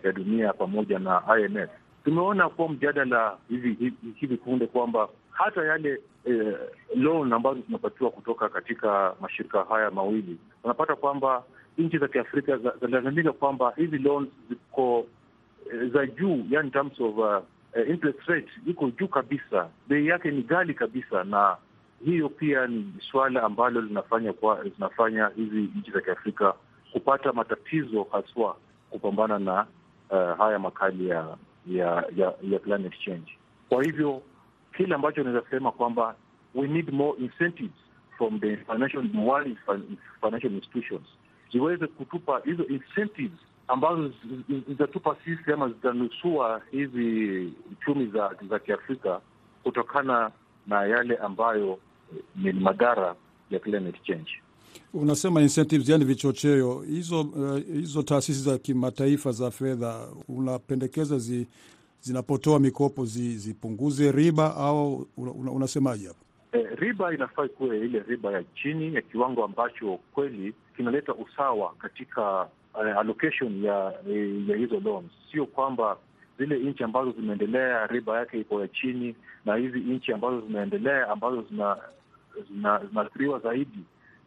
ya 0.04 0.12
dunia 0.12 0.54
pamoja 0.54 1.00
na 1.00 1.22
IMF. 1.40 1.70
Tumeona 2.04 2.50
kuwa 2.50 2.70
mjadala 2.70 3.38
hivi 3.50 3.94
hivi 4.20 4.38
punde 4.38 4.68
kwamba 4.68 5.10
hata 5.32 5.64
yale 5.66 6.02
eh, 6.26 6.56
loan 6.96 7.34
ambazo 7.34 7.62
zinapatiwa 7.68 8.12
kutoka 8.12 8.50
katika 8.50 9.16
mashirika 9.22 9.64
haya 9.64 9.92
mawili, 9.92 10.38
unapata 10.64 10.96
kwamba 10.96 11.44
nchi 11.78 11.98
za 11.98 12.08
Kiafrika 12.08 12.58
zinalazimika 12.82 13.32
kwamba 13.32 13.74
hizi 13.76 13.98
loans 13.98 14.30
ziko 14.50 15.06
eh, 15.74 15.92
za 15.94 16.06
juu, 16.06 16.46
yani 16.50 16.72
terms 16.72 17.00
of 17.00 17.18
uh, 17.18 17.38
interest 17.90 18.20
rate 18.28 18.50
iko 18.68 18.90
juu 18.92 19.08
kabisa, 19.08 19.70
bei 19.88 20.08
yake 20.08 20.32
ni 20.32 20.42
ghali 20.42 20.74
kabisa 20.74 21.24
na 21.24 21.58
hiyo 22.06 22.30
pia 22.30 22.68
ni 22.68 22.94
suala 23.12 23.44
ambalo 23.44 23.82
linafanya 23.82 24.34
kwa 24.34 24.64
zinafanya 24.70 25.32
hizi 25.36 25.70
nchi 25.80 25.92
za 25.92 26.02
Kiafrika 26.02 26.54
kupata 26.92 27.34
matatizo 27.34 28.08
haswa 28.12 28.56
kupambana 28.90 29.40
na 29.40 29.66
uh, 30.10 30.38
haya 30.38 30.60
makali 30.60 31.10
ya 31.10 31.38
ya 31.68 32.06
ya, 32.16 32.34
ya 32.50 32.60
climate 32.60 32.98
change. 33.06 33.38
Kwa 33.70 33.84
hivyo 33.84 34.22
kile 34.78 34.96
ambacho 34.96 35.22
unaweza 35.22 35.50
sema 35.50 35.72
kwamba 35.72 36.16
we 36.56 36.68
need 36.68 36.94
more 36.94 37.20
incentives 37.20 37.76
from 38.18 38.40
the 38.40 38.58
financial 38.58 39.10
world 39.26 39.58
financial 40.22 40.54
institutions 40.54 41.08
ziweze 41.52 41.88
kutupa 41.88 42.42
hizo 42.46 42.64
incentives 42.68 43.40
ambazo 43.68 44.12
zitatupa 44.68 45.16
sisi 45.26 45.52
ama 45.54 45.68
zitanusua 45.68 46.62
hizi 46.72 47.40
uchumi 47.72 48.06
za 48.08 48.36
za 48.50 48.60
Kiafrika 48.60 49.22
kutokana 49.64 50.32
na 50.68 50.86
yale 50.86 51.16
ambayo 51.16 51.80
ni 52.36 52.52
madhara 52.54 53.16
ya 53.52 53.60
climate 53.60 54.00
change. 54.04 54.32
Unasema 54.94 55.42
incentives, 55.42 55.90
yani 55.90 56.06
vichocheo 56.06 56.82
hizo. 56.82 57.22
Uh, 57.22 57.58
hizo 57.58 58.04
taasisi 58.04 58.40
za 58.42 58.58
kimataifa 58.58 59.32
za 59.32 59.52
fedha 59.52 60.08
unapendekeza 60.28 61.18
zi, 61.20 61.48
zinapotoa 62.04 62.60
mikopo 62.60 63.06
zi, 63.06 63.38
zipunguze 63.38 64.12
riba 64.12 64.56
au 64.56 65.08
una, 65.18 65.32
unasemaje 65.52 66.08
hapo? 66.08 66.20
E, 66.52 66.76
riba 66.76 67.14
inafaa 67.14 67.48
kuwe 67.48 67.80
ile 67.80 68.00
riba 68.08 68.32
ya 68.32 68.44
chini 68.44 68.96
ya 68.96 69.02
kiwango 69.02 69.44
ambacho 69.46 70.00
kweli 70.14 70.54
kinaleta 70.76 71.14
usawa 71.16 71.74
katika 71.78 72.42
uh, 72.74 72.98
allocation 73.00 73.64
ya 73.64 73.94
ya 74.48 74.58
hizo 74.58 74.80
loans, 74.80 75.12
sio 75.32 75.46
kwamba 75.46 75.98
zile 76.40 76.60
nchi 76.60 76.84
ambazo 76.84 77.12
zimeendelea 77.12 77.88
riba 77.88 78.20
yake 78.20 78.40
iko 78.40 78.62
ya 78.62 78.68
chini 78.68 79.16
na 79.46 79.56
hizi 79.56 79.80
nchi 79.80 80.14
ambazo 80.14 80.42
zimeendelea 80.42 81.10
ambazo 81.10 81.42
zina 81.42 81.78
zina 82.52 83.40
zaidi 83.44 83.80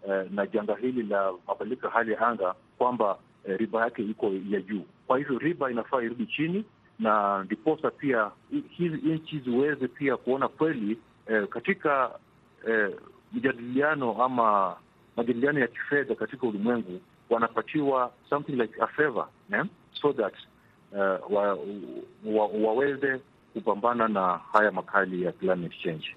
eh, 0.08 0.26
na 0.30 0.46
janga 0.46 0.76
hili 0.76 1.02
la 1.02 1.32
mabadiliko 1.48 1.86
ya 1.86 1.92
hali 1.92 2.12
ya 2.12 2.20
anga 2.20 2.54
kwamba 2.78 3.18
eh, 3.48 3.58
riba 3.58 3.80
yake 3.84 4.02
iko 4.02 4.32
ya 4.50 4.60
juu. 4.60 4.82
Kwa 5.06 5.18
hivyo 5.18 5.38
riba 5.38 5.70
inafaa 5.70 6.02
irudi 6.02 6.26
chini, 6.26 6.64
na 6.98 7.44
ndiposa 7.44 7.90
pia 7.90 8.30
hizi 8.70 8.96
nchi 8.96 9.38
ziweze 9.38 9.88
pia 9.88 10.16
kuona 10.16 10.48
kweli 10.48 10.98
eh, 11.26 11.48
katika 11.48 12.10
eh, 12.68 12.90
mjadiliano 13.32 14.22
ama 14.24 14.76
majadiliano 15.16 15.60
ya 15.60 15.66
kifedha 15.66 16.14
katika 16.14 16.46
ulimwengu 16.46 17.00
wanapatiwa 17.30 18.12
something 18.30 18.52
like 18.52 18.74
a 18.82 18.86
favor 18.86 19.28
yeah? 19.52 19.66
so 20.00 20.12
that 20.12 20.34
uh, 20.92 21.32
wa, 21.36 21.58
wa, 22.24 22.46
waweze 22.46 23.20
kupambana 23.52 24.08
na 24.08 24.40
haya 24.52 24.72
makali 24.72 25.22
ya 25.22 25.32
climate 25.32 25.76
change. 25.82 26.16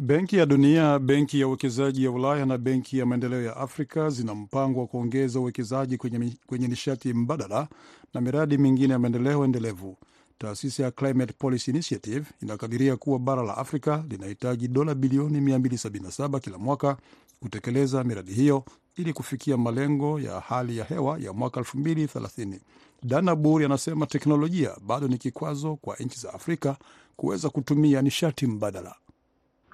Benki 0.00 0.36
ya 0.36 0.46
Dunia, 0.46 0.98
Benki 0.98 1.40
ya 1.40 1.48
Uwekezaji 1.48 2.04
ya 2.04 2.10
Ulaya 2.10 2.46
na 2.46 2.58
Benki 2.58 2.98
ya 2.98 3.06
Maendeleo 3.06 3.42
ya 3.42 3.56
Afrika 3.56 4.10
zina 4.10 4.34
mpango 4.34 4.80
wa 4.80 4.86
kuongeza 4.86 5.40
uwekezaji 5.40 5.96
kwenye, 5.96 6.32
kwenye 6.46 6.68
nishati 6.68 7.12
mbadala 7.14 7.68
na 8.14 8.20
miradi 8.20 8.58
mingine 8.58 8.92
ya 8.92 8.98
maendeleo 8.98 9.44
endelevu. 9.44 9.96
Taasisi 10.38 10.82
ya 10.82 10.90
Climate 10.90 11.34
Policy 11.38 11.70
Initiative 11.70 12.26
inakadiria 12.42 12.96
kuwa 12.96 13.18
bara 13.18 13.42
la 13.42 13.56
Afrika 13.56 14.04
linahitaji 14.08 14.68
dola 14.68 14.94
bilioni 14.94 15.40
277 15.40 16.40
kila 16.40 16.58
mwaka 16.58 16.96
kutekeleza 17.40 18.04
miradi 18.04 18.32
hiyo 18.32 18.64
ili 18.96 19.12
kufikia 19.12 19.56
malengo 19.56 20.20
ya 20.20 20.40
hali 20.40 20.76
ya 20.78 20.84
hewa 20.84 21.18
ya 21.18 21.32
mwaka 21.32 21.60
2030. 21.60 22.58
Dana 23.02 23.36
Buri 23.36 23.64
anasema 23.64 24.06
teknolojia 24.06 24.70
bado 24.86 25.08
ni 25.08 25.18
kikwazo 25.18 25.76
kwa 25.76 25.96
nchi 25.96 26.20
za 26.20 26.34
Afrika 26.34 26.76
kuweza 27.16 27.50
kutumia 27.50 28.02
nishati 28.02 28.46
mbadala. 28.46 28.94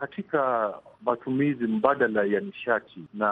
Katika 0.01 0.75
matumizi 1.05 1.67
mbadala 1.67 2.25
ya 2.25 2.41
nishati, 2.41 3.01
na 3.15 3.27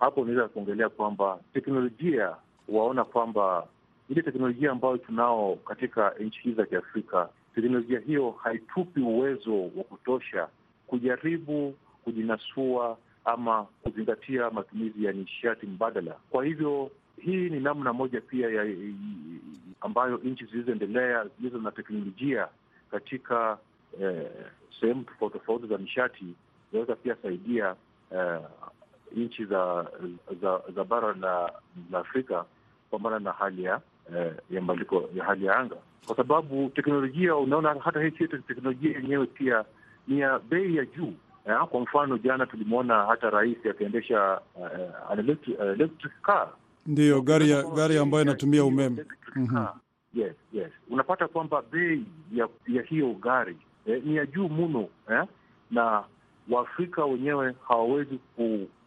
hapo 0.00 0.20
unaweza 0.20 0.48
kuongelea 0.48 0.88
kwamba 0.88 1.38
teknolojia, 1.54 2.36
waona 2.68 3.04
kwamba 3.04 3.66
ile 4.08 4.22
teknolojia 4.22 4.70
ambayo 4.72 4.96
tunao 4.96 5.56
katika 5.56 6.10
nchi 6.20 6.40
hizi 6.40 6.56
za 6.56 6.66
Kiafrika, 6.66 7.28
teknolojia 7.54 8.00
hiyo 8.00 8.30
haitupi 8.30 9.00
uwezo 9.00 9.62
wa 9.62 9.84
kutosha 9.84 10.48
kujaribu 10.86 11.74
kujinasua 12.04 12.96
ama 13.24 13.64
kuzingatia 13.82 14.50
matumizi 14.50 15.04
ya 15.04 15.12
nishati 15.12 15.66
mbadala. 15.66 16.16
Kwa 16.30 16.44
hivyo 16.44 16.90
hii 17.20 17.48
ni 17.50 17.60
namna 17.60 17.92
moja 17.92 18.20
pia 18.20 18.50
ya 18.50 18.66
ambayo 19.80 20.16
nchi 20.24 20.44
zilizoendelea 20.44 21.26
zilizo 21.38 21.58
na 21.58 21.70
teknolojia 21.72 22.48
katika 22.90 23.58
eh, 24.00 24.26
sehemu 24.80 25.04
tofauti 25.04 25.38
tofauti 25.38 25.66
za 25.66 25.76
nishati 25.78 26.24
zinaweza 26.70 26.96
pia 26.96 27.16
saidia 27.22 27.74
eh, 28.14 28.40
nchi 29.16 29.44
za, 29.44 29.86
za 30.42 30.60
za 30.74 30.84
bara 30.84 31.14
la, 31.14 31.52
la 31.92 31.98
Afrika 31.98 32.44
kupambana 32.84 33.18
na 33.18 33.32
hali 33.32 33.64
ya 33.64 33.80
eh, 34.16 34.32
ya 34.50 34.60
mabadiliko 34.60 35.08
ya 35.14 35.24
hali 35.24 35.44
ya 35.44 35.56
anga, 35.56 35.76
kwa 36.06 36.16
sababu 36.16 36.68
teknolojia, 36.74 37.36
unaona 37.36 37.74
hata 37.80 38.02
hii 38.02 38.10
teknolojia 38.10 38.96
yenyewe 38.98 39.26
pia 39.26 39.64
ni 40.08 40.20
ya 40.20 40.38
bei 40.38 40.76
ya 40.76 40.84
juu. 40.86 41.12
Eh, 41.46 41.64
kwa 41.70 41.80
mfano 41.80 42.18
jana 42.18 42.46
tulimwona 42.46 43.06
hata 43.06 43.30
rais 43.30 43.66
akiendesha 43.70 44.40
uh, 44.54 45.18
electric, 45.18 46.12
car 46.22 46.48
ndiyo 46.86 47.22
gari 47.22 47.50
ya 47.50 47.62
gari 47.62 47.98
ambayo 47.98 48.22
inatumia 48.24 48.64
umeme. 48.64 49.04
-hmm. 49.36 49.66
Yes, 50.14 50.32
yes, 50.52 50.70
unapata 50.90 51.28
kwamba 51.28 51.62
bei 51.72 52.04
ya, 52.32 52.48
ya 52.68 52.82
hiyo 52.82 53.12
gari 53.14 53.56
eh, 53.86 54.02
ni 54.04 54.16
ya 54.16 54.26
juu 54.26 54.48
mno 54.48 54.88
eh? 55.10 55.24
na 55.70 56.04
Waafrika 56.48 57.04
wenyewe 57.04 57.54
hawawezi 57.68 58.18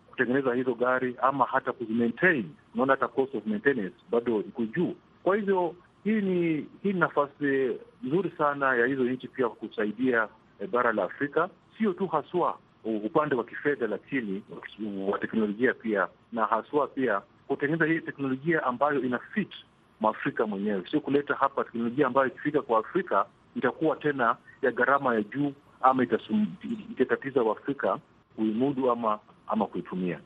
kutengeneza 0.09 0.53
hizo 0.53 0.73
gari 0.75 1.15
ama 1.21 1.45
hata 1.45 1.71
kuzimaintain. 1.73 2.45
Unaona 2.73 2.93
hata 2.93 3.07
cost 3.07 3.35
of 3.35 3.45
maintenance 3.45 3.95
bado 4.11 4.39
iko 4.39 4.65
juu. 4.65 4.95
Kwa 5.23 5.35
hivyo 5.35 5.75
hii 6.03 6.21
ni 6.21 6.67
hii 6.83 6.93
nafasi 6.93 7.77
nzuri 8.03 8.31
sana 8.37 8.75
ya 8.75 8.85
hizo 8.85 9.03
nchi 9.03 9.27
pia 9.27 9.49
kusaidia 9.49 10.27
eh, 10.59 10.69
bara 10.69 10.93
la 10.93 11.03
Afrika 11.03 11.49
sio 11.77 11.93
tu 11.93 12.07
haswa 12.07 12.57
upande 12.85 13.35
wa 13.35 13.43
kifedha, 13.43 13.87
lakini 13.87 14.43
wa 15.11 15.19
teknolojia 15.19 15.73
pia, 15.73 16.07
na 16.31 16.45
haswa 16.45 16.87
pia 16.87 17.21
kutengeneza 17.47 17.85
hii 17.85 17.99
teknolojia 17.99 18.63
ambayo 18.63 19.01
ina 19.03 19.19
fit 19.19 19.49
mwafrika 19.99 20.47
mwenyewe, 20.47 20.83
sio 20.91 20.99
kuleta 20.99 21.35
hapa 21.35 21.63
teknolojia 21.63 22.07
ambayo 22.07 22.27
ikifika 22.27 22.61
kwa 22.61 22.79
Afrika 22.79 23.25
itakuwa 23.55 23.95
tena 23.95 24.37
ya 24.61 24.71
gharama 24.71 25.15
ya 25.15 25.21
juu 25.21 25.53
ama 25.81 26.03
itatatiza 26.91 27.43
Waafrika 27.43 27.99
kuimudu 28.35 28.91
ama, 28.91 29.19
ama 29.47 29.65
kuitumia. 29.67 30.19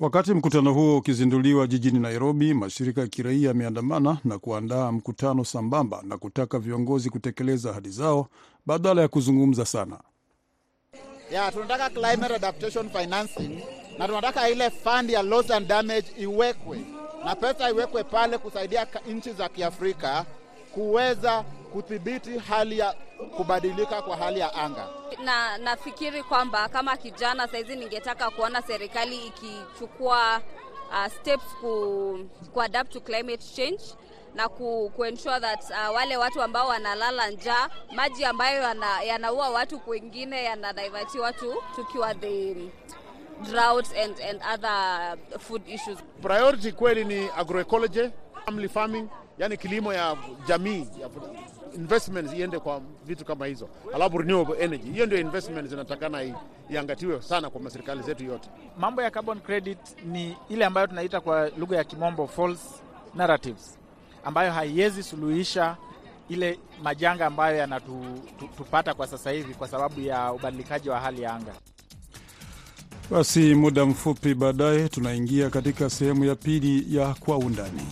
Wakati 0.00 0.34
mkutano 0.34 0.72
huo 0.74 0.96
ukizinduliwa 0.98 1.66
jijini 1.66 1.98
Nairobi, 1.98 2.54
mashirika 2.54 3.00
ya 3.00 3.06
kiraia 3.06 3.48
yameandamana 3.48 4.18
na 4.24 4.38
kuandaa 4.38 4.92
mkutano 4.92 5.44
sambamba 5.44 6.02
na 6.02 6.18
kutaka 6.18 6.58
viongozi 6.58 7.10
kutekeleza 7.10 7.70
ahadi 7.70 7.88
zao 7.90 8.28
badala 8.66 9.02
ya 9.02 9.08
kuzungumza 9.08 9.64
sana. 9.66 10.00
Yeah, 11.32 11.52
tunataka 11.52 11.90
climate 11.90 12.34
adaptation 12.34 12.88
financing 12.90 13.60
na 13.98 14.06
tunataka 14.08 14.48
ile 14.48 14.70
fund 14.70 15.10
ya 15.10 15.22
loss 15.22 15.50
and 15.50 15.66
damage 15.66 16.06
iwekwe 16.18 16.80
na 17.24 17.34
pesa 17.36 17.70
iwekwe 17.70 18.04
pale 18.04 18.38
kusaidia 18.38 18.86
nchi 19.08 19.32
za 19.32 19.48
Kiafrika 19.48 20.26
kuweza 20.74 21.44
kudhibiti 21.74 22.38
hali 22.38 22.78
ya 22.78 22.94
kubadilika 23.36 24.02
kwa 24.02 24.16
hali 24.16 24.40
ya 24.40 24.54
anga. 24.54 24.88
Na 25.24 25.58
nafikiri 25.58 26.22
kwamba 26.22 26.68
kama 26.68 26.96
kijana 26.96 27.48
saizi 27.48 27.76
ningetaka 27.76 28.30
kuona 28.30 28.62
serikali 28.62 29.26
ikichukua 29.26 30.40
uh, 30.90 31.06
steps 31.06 31.44
ku, 31.60 32.18
ku 32.52 32.62
adapt 32.62 32.92
to 32.92 33.00
climate 33.00 33.44
change 33.56 33.82
na 34.34 34.48
ku, 34.48 34.90
ku 34.96 35.04
ensure 35.04 35.40
that 35.40 35.64
uh, 35.70 35.94
wale 35.94 36.16
watu 36.16 36.42
ambao 36.42 36.68
wanalala 36.68 37.30
njaa, 37.30 37.68
maji 37.94 38.24
ambayo 38.24 38.62
yana, 38.62 39.02
yanaua 39.02 39.48
watu 39.50 39.78
kwengine 39.78 40.44
yanadivatiwa 40.44 41.24
watu 41.26 41.54
tukiwa 41.76 42.14
the 42.14 42.54
drought 43.50 43.86
and, 44.04 44.20
and 44.30 44.40
other 44.54 45.16
food 45.38 45.62
issues. 45.68 45.98
Priority 46.22 46.72
kweli 46.72 47.04
ni 47.04 47.28
agroecology, 47.36 48.10
family 48.44 48.68
farming, 48.68 49.08
yani 49.38 49.56
kilimo 49.56 49.92
ya 49.94 50.16
jamii 50.46 50.88
ya 51.00 51.08
investments 51.74 52.32
iende 52.34 52.58
kwa 52.58 52.80
vitu 53.06 53.24
kama 53.24 53.46
hizo, 53.46 53.68
alafu 53.94 54.18
renewable 54.18 54.64
energy, 54.64 54.90
hiyo 54.92 55.06
ndio 55.06 55.18
investments 55.20 55.70
zinatakana 55.70 56.34
iangatiwe 56.70 57.22
sana 57.22 57.50
kwa 57.50 57.70
serikali 57.70 58.02
zetu 58.02 58.24
yote. 58.24 58.48
Mambo 58.78 59.02
ya 59.02 59.10
carbon 59.10 59.40
credit 59.40 59.78
ni 60.06 60.36
ile 60.48 60.64
ambayo 60.64 60.86
tunaita 60.86 61.20
kwa 61.20 61.48
lugha 61.48 61.76
ya 61.76 61.84
kimombo 61.84 62.26
false 62.26 62.64
narratives, 63.14 63.78
ambayo 64.24 64.52
haiwezi 64.52 65.02
suluhisha 65.02 65.76
ile 66.28 66.58
majanga 66.82 67.26
ambayo 67.26 67.56
yanatupata 67.56 68.94
kwa 68.94 69.06
sasa 69.06 69.30
hivi 69.30 69.54
kwa 69.54 69.68
sababu 69.68 70.00
ya 70.00 70.32
ubadilikaji 70.32 70.88
wa 70.90 71.00
hali 71.00 71.22
ya 71.22 71.34
anga. 71.34 71.52
Basi 73.10 73.54
muda 73.54 73.84
mfupi 73.86 74.34
baadaye 74.34 74.88
tunaingia 74.88 75.50
katika 75.50 75.90
sehemu 75.90 76.24
ya 76.24 76.34
pili 76.34 76.96
ya 76.96 77.14
kwa 77.14 77.38
undani. 77.38 77.82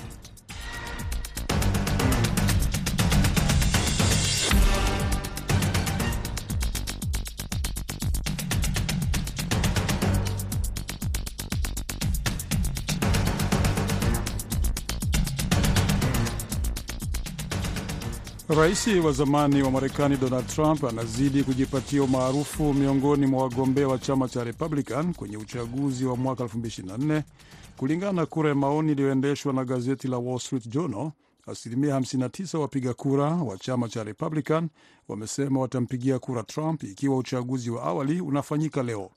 Rais 18.56 18.86
wa 19.04 19.12
zamani 19.12 19.62
wa 19.62 19.70
Marekani 19.70 20.16
Donald 20.16 20.46
Trump 20.46 20.84
anazidi 20.84 21.44
kujipatia 21.44 22.02
umaarufu 22.02 22.74
miongoni 22.74 23.26
mwa 23.26 23.42
wagombea 23.42 23.88
wa 23.88 23.98
chama 23.98 24.28
cha 24.28 24.44
Republican 24.44 25.14
kwenye 25.14 25.36
uchaguzi 25.36 26.04
wa 26.04 26.16
mwaka 26.16 26.44
2024 26.44 27.22
kulingana 27.76 28.12
na 28.12 28.26
kura 28.26 28.48
ya 28.48 28.54
maoni 28.54 28.92
iliyoendeshwa 28.92 29.52
na 29.52 29.64
gazeti 29.64 30.08
la 30.08 30.18
Wall 30.18 30.38
Street 30.38 30.68
Journal. 30.68 31.10
Asilimia 31.46 31.98
59 31.98 32.58
wapiga 32.58 32.94
kura 32.94 33.24
wa 33.24 33.58
chama 33.58 33.88
cha 33.88 34.04
Republican 34.04 34.68
wamesema 35.08 35.60
watampigia 35.60 36.18
kura 36.18 36.42
Trump 36.42 36.82
ikiwa 36.82 37.16
uchaguzi 37.16 37.70
wa 37.70 37.82
awali 37.82 38.20
unafanyika 38.20 38.82
leo. 38.82 39.10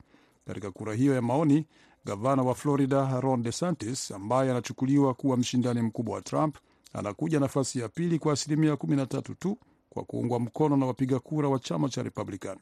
Katika 0.47 0.71
kura 0.71 0.93
hiyo 0.93 1.15
ya 1.15 1.21
maoni, 1.21 1.67
gavana 2.05 2.41
wa 2.43 2.55
Florida 2.55 3.19
Ron 3.21 3.43
DeSantis 3.43 4.11
ambaye 4.11 4.51
anachukuliwa 4.51 5.13
kuwa 5.13 5.37
mshindani 5.37 5.81
mkubwa 5.81 6.15
wa 6.15 6.21
Trump 6.21 6.55
anakuja 6.97 7.39
nafasi 7.39 7.79
ya 7.79 7.89
pili 7.89 8.19
kwa 8.19 8.33
asilimia 8.33 8.73
13 8.73 9.21
tu 9.39 9.57
kwa 9.89 10.03
kuungwa 10.03 10.39
mkono 10.39 10.77
na 10.77 10.85
wapiga 10.85 11.19
kura 11.19 11.49
wa 11.49 11.59
chama 11.59 11.89
cha 11.89 12.03
Republican. 12.03 12.57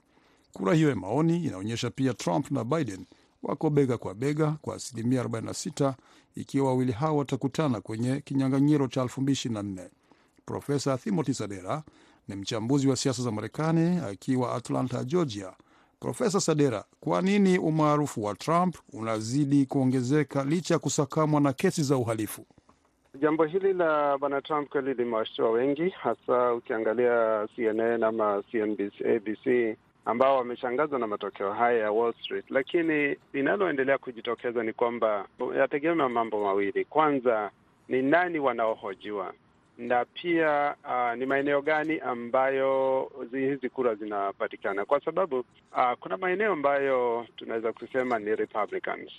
Kura 0.54 0.74
hiyo 0.74 0.90
ya 0.90 0.96
maoni 0.96 1.46
inaonyesha 1.46 1.90
pia 1.90 2.14
Trump 2.14 2.52
na 2.52 2.64
Biden 2.64 3.06
wako 3.44 3.70
bega 3.70 3.98
kwa 3.98 4.14
bega 4.14 4.56
kwa 4.62 4.76
asilimia 4.76 5.24
46 5.24 5.94
ikiwa 6.36 6.68
wawili 6.68 6.92
hao 6.92 7.18
watakutana 7.18 7.82
kwenye 7.82 8.22
kinyang'anyiro 8.22 8.88
cha 8.88 9.04
2024. 9.04 9.90
Profesa 10.46 10.98
Timothy 10.98 11.34
Sadera 11.34 11.84
ni 12.28 12.36
mchambuzi 12.36 12.88
wa 12.88 12.96
siasa 12.96 13.24
za 13.24 13.32
Marekani 13.32 13.98
akiwa 13.98 14.56
Atlanta, 14.56 15.04
Georgia. 15.04 15.54
Profesa 16.00 16.42
Sadera, 16.42 16.84
kwa 17.00 17.22
nini 17.22 17.58
umaarufu 17.58 18.24
wa 18.24 18.36
Trump 18.36 18.76
unazidi 18.94 19.66
kuongezeka 19.66 20.44
licha 20.44 20.74
ya 20.74 20.80
kusakamwa 20.80 21.42
na 21.42 21.54
kesi 21.54 21.84
za 21.84 21.98
uhalifu? 21.98 22.46
Jambo 23.20 23.44
hili 23.46 23.74
la 23.74 24.18
bwana 24.18 24.42
Trump 24.42 24.70
kweli 24.70 24.94
limewashtua 24.94 25.50
wengi, 25.52 25.90
hasa 25.90 26.54
ukiangalia 26.54 27.48
CNN 27.56 28.04
ama 28.04 28.44
CNBC, 28.52 29.02
ABC 29.16 29.78
ambao 30.06 30.38
wameshangazwa 30.38 31.00
na 31.00 31.08
matokeo 31.08 31.52
haya 31.54 31.80
ya 31.80 31.92
Wall 31.92 32.14
Street, 32.14 32.46
lakini 32.50 33.16
linaloendelea 33.34 33.98
kujitokeza 33.98 34.64
ni 34.64 34.74
kwamba 34.74 35.26
yategemea 35.58 36.10
mambo 36.10 36.44
mawili. 36.44 36.86
Kwanza 36.86 37.52
ni 37.88 38.02
nani 38.02 38.40
wanaohojiwa 38.40 39.34
na 39.78 40.06
pia 40.06 40.76
uh, 40.86 41.18
ni 41.20 41.26
maeneo 41.26 41.62
gani 41.62 42.00
ambayo 42.00 43.12
hizi 43.32 43.70
kura 43.70 43.96
zinapatikana, 43.96 44.86
kwa 44.86 45.02
sababu 45.02 45.40
uh, 45.40 45.92
kuna 46.00 46.18
maeneo 46.18 46.54
ambayo 46.54 47.28
tunaweza 47.36 47.74
kusema 47.74 48.20
ni 48.20 48.36
Republicans. 48.36 49.12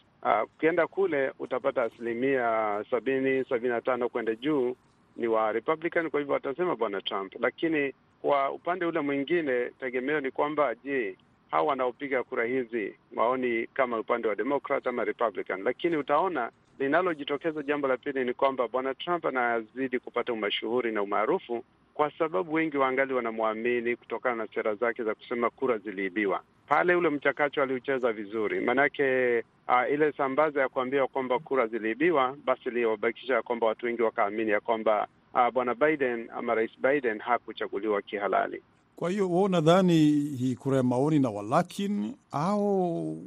Ukienda 0.44 0.84
uh, 0.84 0.90
kule 0.90 1.32
utapata 1.38 1.82
asilimia 1.82 2.84
sabini 2.90 3.44
sabini 3.44 3.68
na 3.74 3.80
tano 3.80 4.08
kwenda 4.08 4.34
juu 4.34 4.76
ni 5.16 5.26
wa 5.26 5.52
Republican, 5.52 6.10
kwa 6.10 6.20
hivyo 6.20 6.34
watasema 6.34 6.76
bwana 6.76 7.00
Trump. 7.00 7.32
Lakini 7.40 7.92
kwa 8.22 8.50
upande 8.52 8.84
ule 8.86 9.00
mwingine, 9.00 9.70
tegemeo 9.80 10.20
ni 10.20 10.30
kwamba 10.30 10.74
je, 10.84 11.16
hawa 11.50 11.66
wanaopiga 11.68 12.22
kura 12.22 12.44
hizi 12.44 12.94
maoni 13.14 13.66
kama 13.66 13.98
upande 13.98 14.28
wa 14.28 14.34
Democrat 14.34 14.86
ama 14.86 15.04
Republican? 15.04 15.62
Lakini 15.62 15.96
utaona 15.96 16.50
linalojitokeza, 16.78 17.62
jambo 17.62 17.88
la 17.88 17.96
pili 17.96 18.24
ni 18.24 18.34
kwamba 18.34 18.68
bwana 18.68 18.94
Trump 18.94 19.26
anazidi 19.26 19.98
kupata 19.98 20.32
umashuhuri 20.32 20.92
na 20.92 21.02
umaarufu 21.02 21.64
kwa 21.94 22.10
sababu 22.18 22.52
wengi 22.52 22.76
waangali 22.76 23.14
wanamwamini 23.14 23.96
kutokana 23.96 24.36
na 24.36 24.46
sera 24.54 24.74
zake 24.74 25.04
za 25.04 25.14
kusema 25.14 25.50
kura 25.50 25.78
ziliibiwa. 25.78 26.40
Pale 26.68 26.94
ule 26.94 27.08
mchakacho 27.08 27.62
aliucheza 27.62 28.12
vizuri, 28.12 28.60
maanake 28.60 29.38
uh, 29.68 29.92
ile 29.92 30.12
sambaza 30.12 30.60
ya 30.60 30.68
kuambia 30.68 31.06
kwamba 31.06 31.38
kura 31.38 31.66
ziliibiwa, 31.66 32.36
basi 32.44 32.68
iliwabakisha 32.68 33.34
ya 33.34 33.42
kwamba 33.42 33.66
watu 33.66 33.86
wengi 33.86 34.02
wakaamini 34.02 34.50
ya 34.50 34.60
kwamba 34.60 35.06
uh, 35.34 35.48
bwana 35.52 35.74
Biden 35.74 36.28
ama 36.36 36.54
rais 36.54 36.70
Biden 36.80 37.18
hakuchaguliwa 37.18 38.02
kihalali. 38.02 38.62
Kwa 38.96 39.10
hiyo 39.10 39.30
wao, 39.30 39.42
unadhani 39.42 39.94
hii 40.38 40.54
kura 40.54 40.76
ya 40.76 40.82
maoni 40.82 41.18
na 41.18 41.30
walakin 41.30 42.14
au 42.30 43.18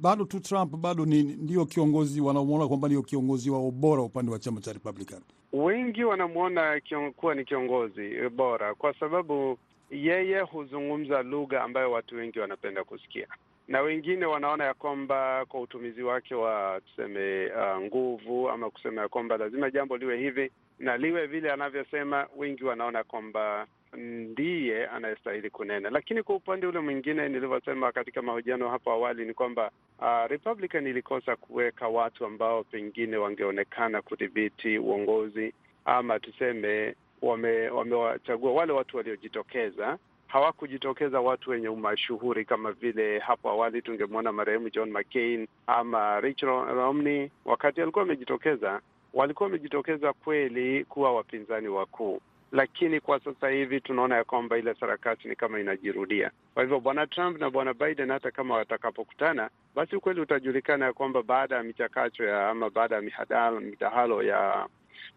bado 0.00 0.24
tu 0.24 0.40
Trump 0.40 0.76
bado 0.76 1.06
ni 1.06 1.22
ndio 1.22 1.66
kiongozi 1.66 2.20
wanaomwona 2.20 2.68
kwamba 2.68 2.88
ndio 2.88 3.02
kiongozi 3.02 3.50
wao 3.50 3.70
bora 3.70 4.02
upande 4.02 4.32
wa 4.32 4.38
chama 4.38 4.60
cha 4.60 4.72
Republican? 4.72 5.20
Wengi 5.52 6.04
wanamwona 6.04 6.80
kuwa 7.16 7.34
ni 7.34 7.44
kiongozi 7.44 8.28
bora 8.36 8.74
kwa 8.74 8.94
sababu 8.94 9.58
yeye 9.90 10.40
huzungumza 10.40 11.22
lugha 11.22 11.62
ambayo 11.62 11.92
watu 11.92 12.16
wengi 12.16 12.38
wanapenda 12.38 12.84
kusikia, 12.84 13.26
na 13.68 13.80
wengine 13.80 14.26
wanaona 14.26 14.64
ya 14.64 14.74
kwamba 14.74 15.44
kwa 15.48 15.60
utumizi 15.60 16.02
wake 16.02 16.34
wa 16.34 16.80
tuseme, 16.86 17.46
uh, 17.46 17.82
nguvu 17.82 18.48
ama 18.50 18.70
kusema 18.70 19.02
ya 19.02 19.08
kwamba 19.08 19.36
lazima 19.36 19.70
jambo 19.70 19.96
liwe 19.96 20.18
hivi 20.18 20.50
na 20.78 20.96
liwe 20.96 21.26
vile 21.26 21.52
anavyosema, 21.52 22.26
wengi 22.36 22.64
wanaona 22.64 23.04
kwamba 23.04 23.66
ndiye 23.96 24.86
anayestahili 24.86 25.50
kunena. 25.50 25.90
Lakini 25.90 26.22
kwa 26.22 26.34
upande 26.36 26.66
ule 26.66 26.80
mwingine, 26.80 27.28
nilivyosema 27.28 27.92
katika 27.92 28.22
mahojiano 28.22 28.68
hapo 28.68 28.90
awali, 28.90 29.24
ni 29.24 29.34
kwamba 29.34 29.70
uh, 30.00 30.26
Republican 30.30 30.86
ilikosa 30.86 31.36
kuweka 31.36 31.88
watu 31.88 32.26
ambao 32.26 32.64
pengine 32.64 33.16
wangeonekana 33.16 34.02
kudhibiti 34.02 34.78
uongozi 34.78 35.52
ama 35.84 36.18
tuseme 36.20 36.94
wamewachagua 37.22 38.48
wame 38.50 38.58
wale 38.60 38.72
watu 38.72 38.96
waliojitokeza 38.96 39.98
hawakujitokeza 40.30 41.20
watu 41.20 41.50
wenye 41.50 41.68
umashuhuri 41.68 42.44
kama 42.44 42.72
vile 42.72 43.18
hapo 43.18 43.50
awali 43.50 43.82
tungemwona 43.82 44.32
marehemu 44.32 44.70
John 44.70 44.90
McCain 44.90 45.48
ama 45.66 46.20
Rich 46.20 46.42
Romney. 46.42 47.30
Wakati 47.44 47.82
alikuwa 47.82 48.04
amejitokeza, 48.04 48.80
walikuwa 49.14 49.46
wamejitokeza 49.46 50.12
kweli 50.12 50.84
kuwa 50.84 51.12
wapinzani 51.14 51.68
wakuu, 51.68 52.20
lakini 52.52 53.00
kwa 53.00 53.20
sasa 53.20 53.48
hivi 53.48 53.80
tunaona 53.80 54.16
ya 54.16 54.24
kwamba 54.24 54.58
ile 54.58 54.74
sarakasi 54.74 55.28
ni 55.28 55.36
kama 55.36 55.60
inajirudia. 55.60 56.30
Kwa 56.54 56.62
hivyo 56.62 56.80
bwana 56.80 57.06
Trump 57.06 57.40
na 57.40 57.50
bwana 57.50 57.74
Biden 57.74 58.10
hata 58.10 58.30
kama 58.30 58.54
watakapokutana, 58.56 59.50
basi 59.74 59.96
ukweli 59.96 60.20
utajulikana 60.20 60.84
ya 60.84 60.92
kwamba 60.92 61.22
baada 61.22 61.56
ya 61.56 61.62
michakacho 61.62 62.24
ya 62.24 62.48
ama 62.50 62.70
baada 62.70 62.94
ya 62.96 63.02
midahalo 63.60 64.22
ya 64.22 64.66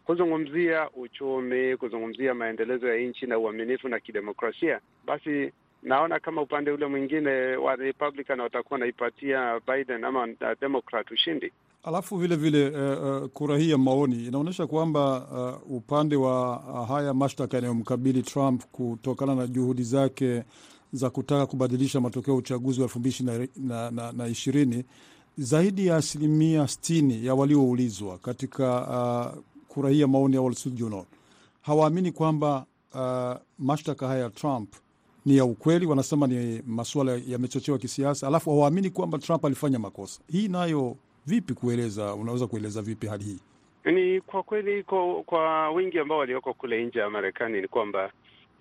kuzungumzia 0.06 0.90
uchumi, 0.92 1.78
kuzungumzia 1.78 2.34
maendelezo 2.34 2.88
ya 2.88 2.98
nchi 3.02 3.28
na 3.28 3.38
uaminifu 3.40 3.90
na 3.90 4.00
kidemokrasia, 4.00 4.80
basi 5.06 5.54
naona 5.84 6.20
kama 6.20 6.42
upande 6.42 6.72
ule 6.72 6.86
mwingine 6.88 7.30
wa 7.56 7.76
Republican 7.76 8.40
watakuwa 8.40 8.80
wanaipatia 8.80 9.60
Biden 9.68 10.04
ama 10.04 10.28
Democrat 10.62 11.12
ushindi. 11.12 11.52
Alafu 11.84 12.18
vile 12.18 12.36
vile 12.36 12.70
uh, 12.70 13.24
uh, 13.24 13.30
kura 13.30 13.58
hii 13.58 13.70
ya 13.70 13.78
maoni 13.78 14.26
inaonyesha 14.28 14.68
kwamba 14.68 15.28
uh, 15.68 15.72
upande 15.78 16.16
wa 16.16 16.60
uh, 16.60 16.88
haya 16.88 17.14
mashtaka 17.14 17.58
yanayomkabili 17.58 18.22
Trump 18.22 18.64
kutokana 18.72 19.36
na 19.36 19.48
juhudi 19.48 19.84
zake 19.84 20.44
za 20.94 21.10
kutaka 21.10 21.46
kubadilisha 21.46 22.02
matokeo 22.02 22.34
ya 22.34 22.38
uchaguzi 22.40 22.80
wa 22.82 22.86
elfu 22.86 23.00
mbili 23.00 23.50
na, 23.58 23.92
na, 23.92 24.12
na 24.12 24.28
ishirini, 24.28 24.84
zaidi 25.38 25.88
ya 25.88 25.96
asilimia 25.96 26.68
sitini 26.68 27.26
ya 27.26 27.36
walioulizwa 27.36 28.18
katika 28.18 28.82
uh, 29.36 29.44
kura 29.68 29.90
hii 29.90 30.00
ya 30.02 30.08
maoni 30.08 30.36
ya 30.36 30.42
Wall 30.42 30.54
Street 30.56 30.78
Journal 30.78 31.06
hawaamini 31.62 32.12
kwamba 32.12 32.66
uh, 32.94 33.34
mashtaka 33.60 34.08
haya 34.08 34.20
ya 34.24 34.30
Trump 34.30 34.74
ni 35.26 35.38
ya 35.38 35.46
ukweli. 35.46 35.86
Wanasema 35.86 36.28
ni 36.28 36.62
masuala 36.68 37.20
yamechochewa 37.28 37.78
kisiasa, 37.78 38.28
alafu 38.28 38.50
hawaamini 38.50 38.90
kwamba 38.90 39.18
Trump 39.18 39.46
alifanya 39.46 39.80
makosa. 39.80 40.22
Hii 40.32 40.48
nayo 40.48 40.96
vipi 41.26 41.54
kueleza, 41.54 42.14
unaweza 42.16 42.48
kueleza 42.48 42.82
vipi 42.82 43.08
hali 43.08 43.24
hii? 43.24 43.40
Ni 43.92 44.22
kwa 44.22 44.44
kweli 44.44 44.84
kwa, 44.84 45.24
kwa 45.24 45.70
wingi 45.70 46.00
ambao 46.00 46.18
walioko 46.18 46.54
kule 46.54 46.86
nje 46.86 47.00
ya 47.00 47.10
Marekani 47.10 47.62
ni 47.62 47.68
kwamba 47.68 48.12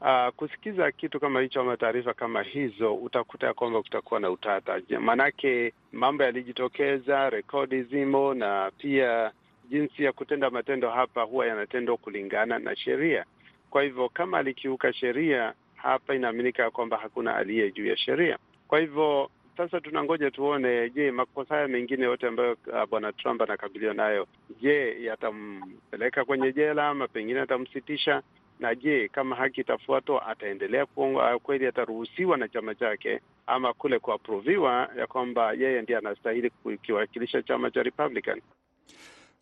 uh, 0.00 0.34
kusikiza 0.36 0.92
kitu 0.92 1.20
kama 1.20 1.40
hicho 1.40 1.60
ama 1.60 1.76
taarifa 1.76 2.14
kama 2.14 2.42
hizo, 2.42 2.94
utakuta 2.94 3.46
ya 3.46 3.54
kwamba 3.54 3.82
kutakuwa 3.82 4.20
na 4.20 4.30
utata, 4.30 4.80
maanake 5.00 5.72
mambo 5.92 6.24
yalijitokeza, 6.24 7.30
rekodi 7.30 7.82
zimo 7.82 8.34
na 8.34 8.70
pia 8.78 9.32
jinsi 9.70 10.04
ya 10.04 10.12
kutenda 10.12 10.50
matendo 10.50 10.90
hapa 10.90 11.22
huwa 11.22 11.46
yanatendwa 11.46 11.96
kulingana 11.96 12.58
na 12.58 12.76
sheria. 12.76 13.24
Kwa 13.70 13.82
hivyo 13.82 14.08
kama 14.08 14.38
alikiuka 14.38 14.92
sheria 14.92 15.54
hapa, 15.82 16.14
inaaminika 16.14 16.62
ya 16.62 16.70
kwamba 16.70 16.96
hakuna 16.96 17.36
aliye 17.36 17.72
juu 17.72 17.86
ya 17.86 17.96
sheria. 17.96 18.38
Kwa 18.68 18.78
hivyo 18.80 19.30
sasa 19.56 19.80
tunangoja 19.80 20.30
tuone, 20.30 20.90
je, 20.90 21.10
makosa 21.10 21.54
haya 21.54 21.68
mengine 21.68 22.04
yote 22.04 22.26
ambayo 22.26 22.52
uh, 22.52 22.88
bwana 22.90 23.12
Trump 23.12 23.42
anakabiliwa 23.42 23.94
nayo, 23.94 24.26
je, 24.60 25.04
yatampeleka 25.04 26.24
kwenye 26.24 26.52
jela 26.52 26.88
ama 26.88 27.08
pengine 27.08 27.40
atamsitisha? 27.40 28.22
Na 28.60 28.74
je, 28.74 29.08
kama 29.08 29.36
haki 29.36 29.60
itafuatwa, 29.60 30.26
ataendelea 30.26 30.86
kuongoza 30.86 31.38
kweli, 31.38 31.66
ataruhusiwa 31.66 32.36
na 32.36 32.48
chama 32.48 32.74
chake 32.74 33.20
ama 33.46 33.72
kule 33.72 33.98
kuaproviwa 33.98 34.88
ya 34.98 35.06
kwamba 35.06 35.52
yeye 35.52 35.82
ndiye 35.82 35.98
anastahili 35.98 36.50
kukiwakilisha 36.50 37.42
chama 37.42 37.70
cha 37.70 37.82
Republican? 37.82 38.40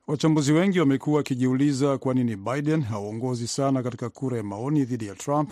Wachambuzi 0.06 0.52
wengi 0.52 0.80
wamekuwa 0.80 1.16
wakijiuliza 1.16 1.98
kwa 1.98 2.14
nini 2.14 2.36
Biden 2.36 2.82
haongozi 2.82 3.46
sana 3.48 3.82
katika 3.82 4.08
kura 4.08 4.36
ya 4.36 4.42
maoni 4.42 4.84
dhidi 4.84 5.06
ya 5.06 5.14
Trump, 5.14 5.50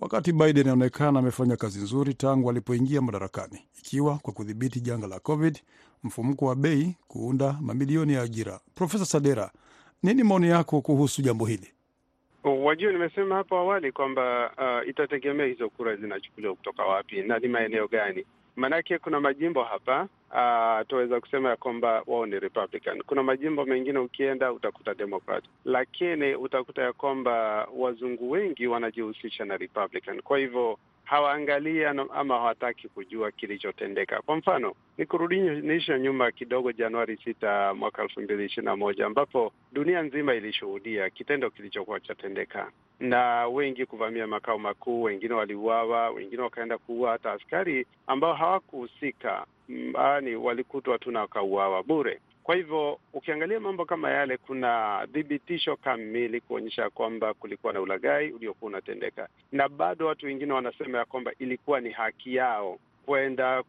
wakati 0.00 0.32
Biden 0.32 0.62
anaonekana 0.68 1.18
amefanya 1.18 1.56
kazi 1.56 1.78
nzuri 1.78 2.14
tangu 2.14 2.50
alipoingia 2.50 3.00
madarakani, 3.00 3.58
ikiwa 3.78 4.18
kwa 4.18 4.32
kudhibiti 4.32 4.80
janga 4.80 5.06
la 5.06 5.20
COVID, 5.20 5.58
mfumuko 6.04 6.46
wa 6.46 6.56
bei, 6.56 6.96
kuunda 7.08 7.56
mamilioni 7.60 8.12
ya 8.12 8.22
ajira. 8.22 8.60
Profesa 8.74 9.04
Sadera, 9.04 9.50
nini 10.02 10.22
maoni 10.24 10.48
yako 10.48 10.80
kuhusu 10.80 11.22
jambo 11.22 11.46
hili? 11.46 11.68
Wajua, 12.44 12.92
nimesema 12.92 13.34
hapo 13.34 13.56
awali 13.56 13.92
kwamba 13.92 14.50
uh, 14.82 14.88
itategemea 14.88 15.46
hizo 15.46 15.68
kura 15.70 15.96
zinachukuliwa 15.96 16.54
kutoka 16.54 16.82
wapi 16.84 17.22
na 17.22 17.38
ni 17.38 17.48
maeneo 17.48 17.88
gani. 17.88 18.24
Maanake 18.56 18.98
kuna 18.98 19.20
majimbo 19.20 19.64
hapa 19.64 20.08
uh, 20.30 20.86
tuweza 20.88 21.20
kusema 21.20 21.48
ya 21.50 21.56
kwamba 21.56 22.02
wao 22.06 22.26
ni 22.26 22.38
Republican. 22.40 23.02
Kuna 23.02 23.22
majimbo 23.22 23.64
mengine 23.64 23.98
ukienda 23.98 24.52
utakuta 24.52 24.94
Democrat, 24.94 25.44
lakini 25.64 26.34
utakuta 26.34 26.82
ya 26.82 26.92
kwamba 26.92 27.68
wazungu 27.76 28.30
wengi 28.30 28.66
wanajihusisha 28.66 29.44
na 29.44 29.56
Republican. 29.56 30.22
Kwa 30.22 30.38
hivyo 30.38 30.78
hawaangalia 31.10 31.90
ama 31.90 32.34
hawataki 32.34 32.88
kujua 32.88 33.30
kilichotendeka. 33.32 34.22
Kwa 34.22 34.36
mfano 34.36 34.74
ni 34.98 35.06
kurudisha 35.06 35.98
nyuma 35.98 36.30
kidogo, 36.32 36.72
Januari 36.72 37.16
sita 37.24 37.74
mwaka 37.74 38.02
elfu 38.02 38.20
mbili 38.20 38.44
ishirini 38.44 38.64
na 38.66 38.76
moja 38.76 39.06
ambapo 39.06 39.52
dunia 39.72 40.02
nzima 40.02 40.34
ilishuhudia 40.34 41.10
kitendo 41.10 41.50
kilichokuwa 41.50 42.00
chatendeka 42.00 42.70
na 43.00 43.46
wengi 43.48 43.86
kuvamia 43.86 44.26
makao 44.26 44.58
makuu, 44.58 45.02
wengine 45.02 45.34
waliuawa, 45.34 46.10
wengine 46.10 46.42
wakaenda 46.42 46.78
kuua 46.78 47.10
hata 47.10 47.32
askari 47.32 47.86
ambao 48.06 48.34
hawakuhusika, 48.34 49.46
yaani 49.94 50.34
walikutwa 50.36 50.98
tu 50.98 51.10
na 51.10 51.20
wakauawa 51.20 51.82
bure. 51.82 52.20
Kwa 52.44 52.56
hivyo 52.56 52.98
ukiangalia 53.12 53.60
mambo 53.60 53.84
kama 53.84 54.10
yale, 54.10 54.36
kuna 54.36 55.06
thibitisho 55.12 55.76
kamili 55.76 56.40
kuonyesha 56.40 56.90
kwamba 56.90 57.34
kulikuwa 57.34 57.72
na 57.72 57.80
ulaghai 57.80 58.32
uliokuwa 58.32 58.68
unatendeka, 58.68 59.28
na 59.52 59.68
bado 59.68 60.06
watu 60.06 60.26
wengine 60.26 60.52
wanasema 60.52 60.98
ya 60.98 61.04
kwamba 61.04 61.32
ilikuwa 61.38 61.80
ni 61.80 61.90
haki 61.90 62.34
yao 62.34 62.78
kwenda 63.06 63.62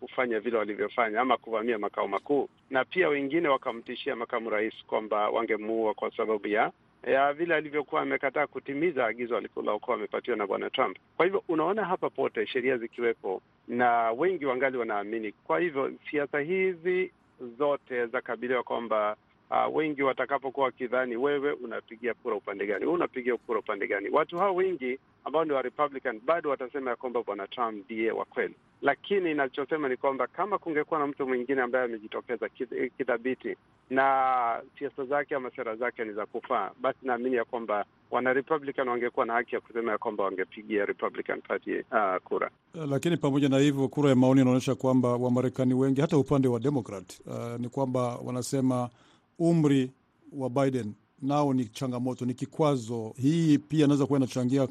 kufanya 0.00 0.40
vile 0.40 0.56
walivyofanya 0.58 1.20
ama 1.20 1.36
kuvamia 1.36 1.78
makao 1.78 2.08
makuu, 2.08 2.48
na 2.70 2.84
pia 2.84 3.08
wengine 3.08 3.48
wakamtishia 3.48 4.16
makamu 4.16 4.50
rais 4.50 4.74
kwamba 4.86 5.30
wangemuua 5.30 5.94
kwa 5.94 6.10
sababu 6.16 6.48
ya 6.48 6.72
ya 7.06 7.32
vile 7.32 7.54
alivyokuwa 7.54 8.00
amekataa 8.02 8.46
kutimiza 8.46 9.06
agizo 9.06 9.36
alilokuwa 9.36 9.96
amepatiwa 9.96 10.36
na 10.36 10.46
bwana 10.46 10.70
Trump. 10.70 10.96
Kwa 11.16 11.24
hivyo 11.26 11.42
unaona 11.48 11.84
hapa 11.84 12.10
pote 12.10 12.46
sheria 12.46 12.76
zikiwepo, 12.76 13.42
na 13.68 14.10
wengi 14.12 14.46
wangali 14.46 14.76
wanaamini. 14.76 15.32
Kwa 15.32 15.60
hivyo 15.60 15.92
siasa 16.10 16.40
hizi 16.40 17.10
zote 17.58 18.06
za 18.06 18.20
kabila 18.20 18.62
kwamba 18.62 19.16
uh, 19.50 19.76
wengi 19.76 20.02
watakapokuwa 20.02 20.66
wakidhani 20.66 21.16
wewe 21.16 21.52
unapigia 21.52 22.14
kura 22.14 22.36
upande 22.36 22.66
gani, 22.66 22.84
wewe 22.84 22.94
unapigia 22.96 23.36
kura 23.36 23.58
upande 23.60 23.86
gani, 23.86 24.08
watu 24.10 24.38
hao 24.38 24.54
wengi 24.54 24.98
ambao 25.24 25.44
ni 25.44 25.52
wa 25.52 25.62
Republican 25.62 26.20
bado 26.26 26.50
watasema 26.50 26.90
ya 26.90 26.96
kwamba 26.96 27.22
bwana 27.22 27.46
Trump 27.46 27.84
ndiye 27.84 28.10
wa 28.10 28.24
kweli. 28.24 28.54
Lakini 28.82 29.30
inachosema 29.30 29.88
ni 29.88 29.96
kwamba 29.96 30.26
kama 30.26 30.58
kungekuwa 30.58 31.00
na 31.00 31.06
mtu 31.06 31.26
mwingine 31.26 31.62
ambaye 31.62 31.84
amejitokeza 31.84 32.48
kidhabiti 32.96 33.56
na 33.90 34.62
siasa 34.78 35.04
zake 35.04 35.34
ama 35.34 35.50
sera 35.50 35.76
zake 35.76 36.04
ni 36.04 36.12
za 36.12 36.26
kufaa, 36.26 36.70
basi 36.80 36.98
naamini 37.02 37.36
ya 37.36 37.44
kwamba 37.44 37.84
wana 38.10 38.32
Republican 38.32 38.88
wangekuwa 38.88 39.26
na 39.26 39.32
haki 39.32 39.54
ya 39.54 39.60
kusema 39.60 39.92
ya 39.92 39.98
kwamba 39.98 40.24
wangepigia 40.24 40.84
Republican 40.84 41.40
Party 41.40 41.74
uh, 41.78 42.16
kura. 42.24 42.50
Lakini 42.88 43.16
pamoja 43.16 43.48
na 43.48 43.58
hivyo, 43.58 43.88
kura 43.88 44.10
ya 44.10 44.16
maoni 44.16 44.40
inaonyesha 44.40 44.74
kwamba 44.74 45.16
Wamarekani 45.16 45.74
wengi 45.74 46.00
hata 46.00 46.18
upande 46.18 46.48
wa 46.48 46.60
Democrat 46.60 47.20
uh, 47.26 47.60
ni 47.60 47.68
kwamba 47.68 48.16
wanasema 48.24 48.88
umri 49.38 49.90
wa 50.32 50.50
Biden 50.50 50.94
nao 51.22 51.54
ni 51.54 51.64
changamoto, 51.64 52.24
ni 52.24 52.34
kikwazo. 52.34 53.14
Hii 53.16 53.58
pia 53.58 53.84
inaweza 53.84 54.06
kuwa 54.06 54.18
inachangia 54.18 54.68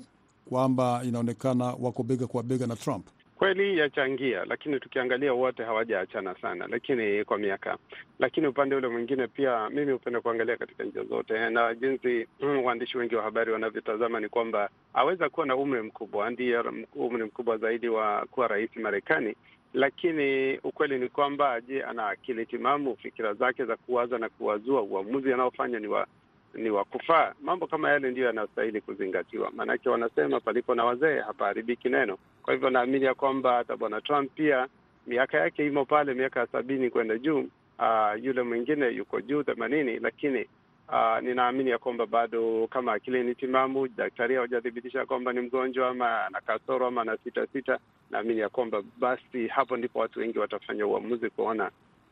kwamba 0.50 1.02
inaonekana 1.06 1.66
wako 1.66 2.04
bega 2.04 2.28
kwa 2.28 2.44
bega 2.44 2.68
na 2.68 2.76
Trump. 2.76 3.08
Kweli 3.38 3.78
yachangia, 3.78 4.46
lakini 4.46 4.80
tukiangalia 4.80 5.34
wote 5.34 5.64
hawajaachana 5.64 6.36
sana, 6.42 6.68
lakini 6.68 7.24
kwa 7.26 7.38
miaka. 7.38 7.78
Lakini 8.20 8.48
upande 8.48 8.76
ule 8.76 8.88
mwingine 8.88 9.28
pia 9.28 9.70
mimi 9.70 9.92
hupenda 9.92 10.22
kuangalia 10.22 10.58
katika 10.58 10.84
njia 10.84 11.04
zote, 11.04 11.50
na 11.50 11.76
jinsi 11.76 12.28
mm, 12.42 12.64
waandishi 12.64 12.98
wengi 12.98 13.16
wa 13.16 13.24
habari 13.24 13.52
wanavyotazama 13.52 14.20
ni 14.20 14.30
kwamba 14.30 14.70
aweza 14.94 15.30
kuwa 15.30 15.46
na 15.46 15.56
umri 15.56 15.82
mkubwa, 15.82 16.30
ndiye 16.30 16.58
umri 16.96 17.24
mkubwa 17.24 17.58
zaidi 17.58 17.88
wa 17.90 18.26
kuwa 18.32 18.48
rais 18.48 18.70
Marekani, 18.76 19.36
lakini 19.74 20.58
ukweli 20.58 21.00
ni 21.00 21.10
kwamba, 21.10 21.62
je, 21.62 21.84
ana 21.84 22.08
akili 22.08 22.46
timamu? 22.46 22.98
Fikira 22.98 23.34
zake 23.34 23.66
za 23.66 23.76
kuwaza 23.76 24.18
na 24.18 24.30
kuwazua 24.30 24.82
uamuzi 24.82 25.34
anaofanya 25.34 25.80
ni 25.80 25.88
wa 25.88 26.08
ni 26.54 26.70
wa 26.70 26.86
kufaa. 26.86 27.34
Mambo 27.42 27.68
kama 27.68 27.90
yale 27.90 28.12
ndiyo 28.12 28.28
yanayostahili 28.28 28.82
kuzingatiwa, 28.82 29.52
maanake 29.56 29.90
wanasema 29.90 30.40
palipo 30.40 30.76
na 30.76 30.86
wazee 30.86 31.20
hapaharibiki 31.20 31.90
neno. 31.90 32.18
Kwa 32.44 32.54
hivyo 32.54 32.70
naamini 32.70 33.06
ya 33.06 33.14
kwamba 33.14 33.54
hata 33.56 33.78
bwana 33.78 34.02
Trump 34.02 34.32
pia 34.36 34.68
miaka 35.08 35.38
yake 35.38 35.66
imo 35.68 35.86
pale, 35.86 36.14
miaka 36.14 36.40
ya 36.40 36.48
sabini 36.48 36.90
kwenda 36.90 37.18
juu. 37.18 37.48
Uh, 37.80 38.24
yule 38.24 38.42
mwingine 38.42 38.88
yuko 38.90 39.22
juu 39.22 39.44
themanini, 39.44 40.00
lakini 40.00 40.46
uh, 40.90 41.20
ninaamini 41.22 41.70
ya 41.70 41.78
kwamba 41.78 42.06
bado 42.06 42.68
kama 42.68 42.94
akili 42.94 43.24
ni 43.24 43.36
timamu, 43.36 43.88
daktari 43.88 44.36
hawajathibitisha 44.36 45.06
kwamba 45.06 45.34
ni 45.34 45.40
mgonjwa 45.42 45.90
ama 45.90 46.26
ana 46.26 46.42
kasoro 46.42 46.88
ama 46.88 47.02
ana 47.02 47.18
sita 47.24 47.48
sita, 47.54 47.80
naamini 48.12 48.40
ya 48.40 48.50
kwamba 48.50 48.84
basi 49.00 49.48
hapo 49.48 49.78
ndipo 49.78 50.00
watu 50.00 50.20
wengi 50.20 50.40
watafanya 50.40 50.88
uamuzi 50.88 51.30
kuona, 51.30 51.72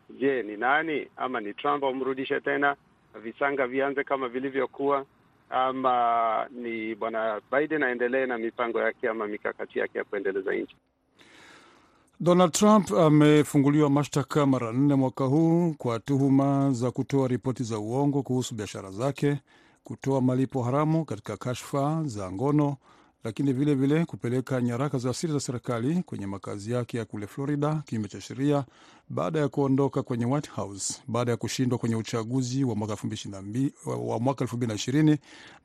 je, 0.10 0.44
ni 0.44 0.58
nani 0.58 1.08
ama 1.18 1.42
ni 1.42 1.54
Trump 1.54 1.84
wamrudishe 1.84 2.40
tena 2.42 2.76
visanga 3.24 3.68
vianze 3.68 4.04
kama 4.04 4.28
vilivyokuwa 4.30 5.06
ama 5.50 6.48
ni 6.52 6.96
bwana 6.96 7.42
Biden 7.52 7.84
aendelee 7.84 8.26
na 8.26 8.38
mipango 8.38 8.82
yake 8.82 9.10
ama 9.10 9.28
mikakati 9.28 9.80
yake 9.80 9.98
ya 9.98 10.04
kuendeleza 10.04 10.54
nchi. 10.54 10.76
Donald 12.20 12.52
Trump 12.52 12.92
amefunguliwa 12.92 13.90
mashtaka 13.90 14.46
mara 14.46 14.72
nne 14.74 14.96
mwaka 14.96 15.26
huu 15.26 15.74
kwa 15.78 16.00
tuhuma 16.00 16.72
za 16.72 16.92
kutoa 16.92 17.28
ripoti 17.28 17.64
za 17.64 17.80
uongo 17.80 18.24
kuhusu 18.24 18.56
biashara 18.56 18.92
zake, 18.92 19.38
kutoa 19.84 20.22
malipo 20.22 20.64
haramu 20.64 21.06
katika 21.06 21.38
kashfa 21.38 22.04
za 22.06 22.32
ngono, 22.32 22.78
lakini 23.24 23.54
vilevile 23.54 23.94
vile 23.94 24.06
kupeleka 24.06 24.62
nyaraka 24.62 24.98
za 24.98 25.14
siri 25.14 25.34
za 25.34 25.40
serikali 25.40 26.04
kwenye 26.04 26.28
makazi 26.28 26.72
yake 26.72 26.98
ya 26.98 27.06
kule 27.06 27.28
Florida 27.28 27.84
kinyume 27.86 28.08
cha 28.08 28.22
sheria 28.22 28.66
baada 29.10 29.40
ya 29.40 29.48
kuondoka 29.50 30.04
kwenye 30.04 30.26
White 30.26 30.50
House 30.52 31.02
baada 31.08 31.32
ya 31.32 31.38
kushindwa 31.38 31.78
kwenye 31.78 31.96
uchaguzi 31.96 32.64
wa 32.64 32.76
mwaka 32.76 32.94
2020 34.46 35.18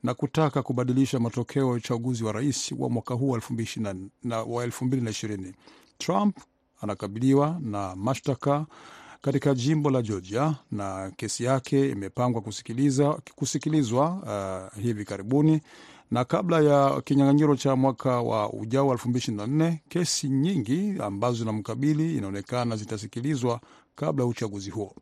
na 0.03 0.13
kutaka 0.13 0.63
kubadilisha 0.63 1.19
matokeo 1.19 1.67
ya 1.67 1.73
uchaguzi 1.73 2.23
wa 2.23 2.31
rais 2.31 2.71
wa 2.77 2.89
mwaka 2.89 3.13
huu 3.13 3.29
wa 3.29 3.39
2020. 3.39 5.53
Trump 6.01 6.37
anakabiliwa 6.81 7.57
na 7.61 7.95
mashtaka 7.95 8.65
katika 9.21 9.53
jimbo 9.55 9.89
la 9.89 10.01
Georgia 10.01 10.55
na 10.71 11.11
kesi 11.17 11.43
yake 11.43 11.89
imepangwa 11.89 12.41
kusikiliza, 12.41 13.17
kusikilizwa 13.35 14.09
uh, 14.75 14.83
hivi 14.83 15.05
karibuni 15.05 15.61
na 16.11 16.25
kabla 16.25 16.59
ya 16.61 17.01
kinyang'anyiro 17.01 17.55
cha 17.55 17.75
mwaka 17.75 18.21
wa 18.21 18.53
ujao 18.53 18.87
wa 18.87 18.95
2024 18.95 19.77
kesi 19.89 20.29
nyingi 20.29 20.93
ambazo 20.99 21.37
zinamkabili 21.37 22.17
inaonekana 22.17 22.75
zitasikilizwa 22.75 23.59
kabla 23.95 24.23
ya 24.23 24.29
uchaguzi 24.29 24.69
huo. 24.69 24.95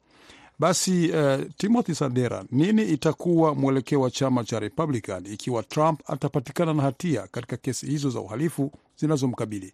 Basi 0.60 1.12
uh, 1.12 1.42
Timothy 1.58 1.94
Sandera, 1.96 2.44
nini 2.52 2.84
itakuwa 2.84 3.56
mwelekeo 3.56 4.02
wa 4.02 4.12
chama 4.12 4.44
cha 4.44 4.60
Republican 4.60 5.26
ikiwa 5.26 5.64
Trump 5.64 6.02
atapatikana 6.10 6.74
na 6.74 6.84
hatia 6.84 7.28
katika 7.28 7.58
kesi 7.58 7.86
hizo 7.86 8.10
za 8.10 8.20
uhalifu 8.20 8.72
zinazomkabili? 8.98 9.74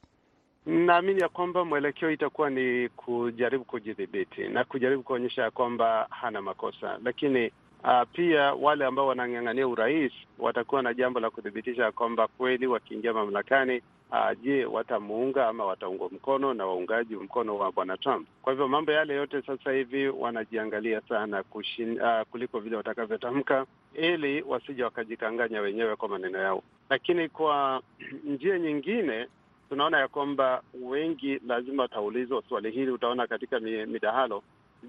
Naamini 0.66 1.22
ya 1.22 1.30
kwamba 1.30 1.66
mwelekeo 1.66 2.12
itakuwa 2.12 2.50
ni 2.50 2.90
kujaribu 2.90 3.66
kujidhibiti 3.66 4.48
na 4.48 4.64
kujaribu 4.64 5.04
kuonyesha 5.04 5.42
ya 5.42 5.52
kwamba 5.52 6.08
hana 6.10 6.42
makosa, 6.42 7.00
lakini 7.04 7.52
Uh, 7.84 8.02
pia 8.14 8.54
wale 8.54 8.86
ambao 8.86 9.08
wanang'ang'ania 9.08 9.68
urais 9.68 10.12
watakuwa 10.40 10.82
na 10.82 10.94
jambo 10.94 11.20
la 11.20 11.30
kuthibitisha 11.30 11.92
kwamba 11.92 12.28
kweli 12.28 12.68
wakiingia 12.68 13.14
mamlakani, 13.14 13.82
uh, 14.12 14.42
je, 14.44 14.66
watamuunga 14.66 15.48
ama 15.48 15.66
wataungwa 15.66 16.10
mkono 16.12 16.54
na 16.54 16.66
waungaji 16.66 17.16
mkono 17.16 17.58
wa 17.58 17.72
bwana 17.72 17.98
Trump. 17.98 18.28
Kwa 18.42 18.54
hivyo 18.54 18.68
mambo 18.68 18.92
yale 18.92 19.14
yote 19.14 19.42
sasa 19.42 19.72
hivi 19.72 20.08
wanajiangalia 20.08 21.02
sana 21.02 21.44
kushin, 21.44 22.02
uh, 22.02 22.22
kuliko 22.32 22.60
vile 22.60 22.76
watakavyotamka, 22.76 23.66
ili 23.94 24.42
wasije 24.42 24.84
wakajikanganya 24.84 25.62
wenyewe 25.62 25.96
kwa 25.96 26.10
maneno 26.10 26.40
yao. 26.40 26.64
Lakini 26.90 27.30
kwa 27.30 27.82
njia 28.34 28.60
nyingine 28.60 29.28
tunaona 29.70 30.00
ya 30.00 30.08
kwamba 30.08 30.62
wengi 30.82 31.40
lazima 31.48 31.84
wataulizwa 31.84 32.44
swali 32.50 32.72
hili, 32.72 32.92
utaona 32.92 33.28
katika 33.28 33.60
midahalo 33.60 34.44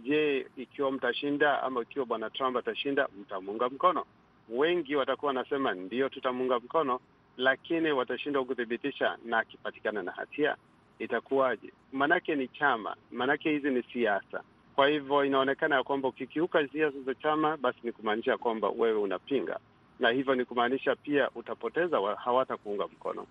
Je, 0.05 0.47
ikiwa 0.57 0.93
mtashinda 0.93 1.63
ama 1.63 1.83
ikiwa 1.83 2.07
bwana 2.07 2.31
Trump 2.31 2.57
atashinda, 2.57 3.09
mtamuunga 3.21 3.69
mkono? 3.69 4.05
Wengi 4.49 4.97
watakuwa 4.97 5.29
wanasema 5.29 5.75
ndio, 5.75 6.09
tutamuunga 6.09 6.59
mkono, 6.59 7.01
lakini 7.37 7.93
watashindwa 7.93 8.45
kuthibitisha, 8.45 9.19
na 9.25 9.39
akipatikana 9.39 10.03
na 10.03 10.13
hatia 10.13 10.57
itakuwaje? 10.99 11.73
Maanake 11.93 12.35
ni 12.37 12.49
chama, 12.49 12.97
maanake 13.13 13.51
hizi 13.51 13.71
ni 13.71 13.83
siasa. 13.83 14.43
Kwa 14.75 14.89
hivyo 14.89 15.25
inaonekana 15.25 15.77
ya 15.77 15.83
kwamba 15.83 16.09
ukikiuka 16.09 16.69
siasa 16.69 17.01
za 17.01 17.15
chama, 17.15 17.57
basi 17.57 17.79
ni 17.83 17.93
kumaanisha 17.93 18.39
kwamba 18.39 18.69
wewe 18.69 18.99
unapinga, 18.99 19.59
na 20.01 20.11
hivyo 20.11 20.35
ni 20.35 20.45
kumaanisha 20.45 20.97
pia 20.97 21.31
utapoteza, 21.35 21.99
hawatakuunga 22.17 22.87
mkono. 22.87 23.27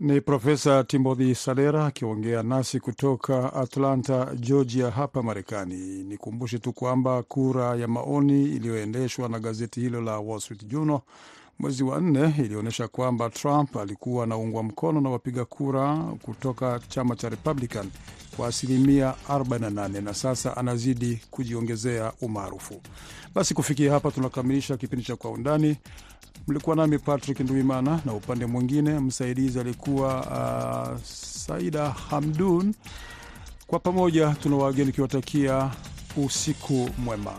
Ni 0.00 0.20
Profesa 0.20 0.84
Timothy 0.84 1.34
Salera 1.34 1.86
akiongea 1.86 2.42
nasi 2.42 2.80
kutoka 2.80 3.52
Atlanta, 3.54 4.34
Georgia, 4.34 4.90
hapa 4.90 5.22
Marekani. 5.22 5.76
Nikumbushe 6.04 6.58
tu 6.58 6.72
kwamba 6.72 7.22
kura 7.22 7.76
ya 7.76 7.88
maoni 7.88 8.42
iliyoendeshwa 8.44 9.28
na 9.28 9.38
gazeti 9.40 9.80
hilo 9.80 10.00
la 10.00 10.18
Wall 10.18 10.40
Street 10.40 10.66
Journal 10.66 11.00
mwezi 11.58 11.84
wa 11.84 12.00
nne 12.00 12.34
ilionyesha 12.38 12.88
kwamba 12.88 13.30
Trump 13.30 13.76
alikuwa 13.76 14.24
anaungwa 14.24 14.62
mkono 14.62 15.00
na 15.00 15.10
wapiga 15.10 15.44
kura 15.44 15.96
kutoka 16.22 16.80
chama 16.88 17.16
cha 17.16 17.28
Republican 17.28 17.90
kwa 18.36 18.48
asilimia 18.48 19.14
48 19.28 20.00
na 20.02 20.14
sasa 20.14 20.56
anazidi 20.56 21.20
kujiongezea 21.30 22.12
umaarufu. 22.20 22.80
Basi 23.34 23.54
kufikia 23.54 23.92
hapa 23.92 24.10
tunakamilisha 24.10 24.76
kipindi 24.76 25.04
cha 25.04 25.16
Kwa 25.16 25.30
Undani. 25.30 25.76
Mlikuwa 26.48 26.76
nami 26.76 26.98
Patrick 26.98 27.40
Nduimana 27.40 28.00
na 28.04 28.12
upande 28.12 28.46
mwingine 28.46 29.00
msaidizi 29.00 29.60
alikuwa 29.60 30.20
uh, 30.92 31.02
Saida 31.46 31.88
Hamdun. 31.90 32.74
Kwa 33.66 33.78
pamoja 33.78 34.36
tuna 34.42 34.56
wageni 34.56 34.92
kiwatakia 34.92 35.70
usiku 36.16 36.90
mwema. 36.98 37.32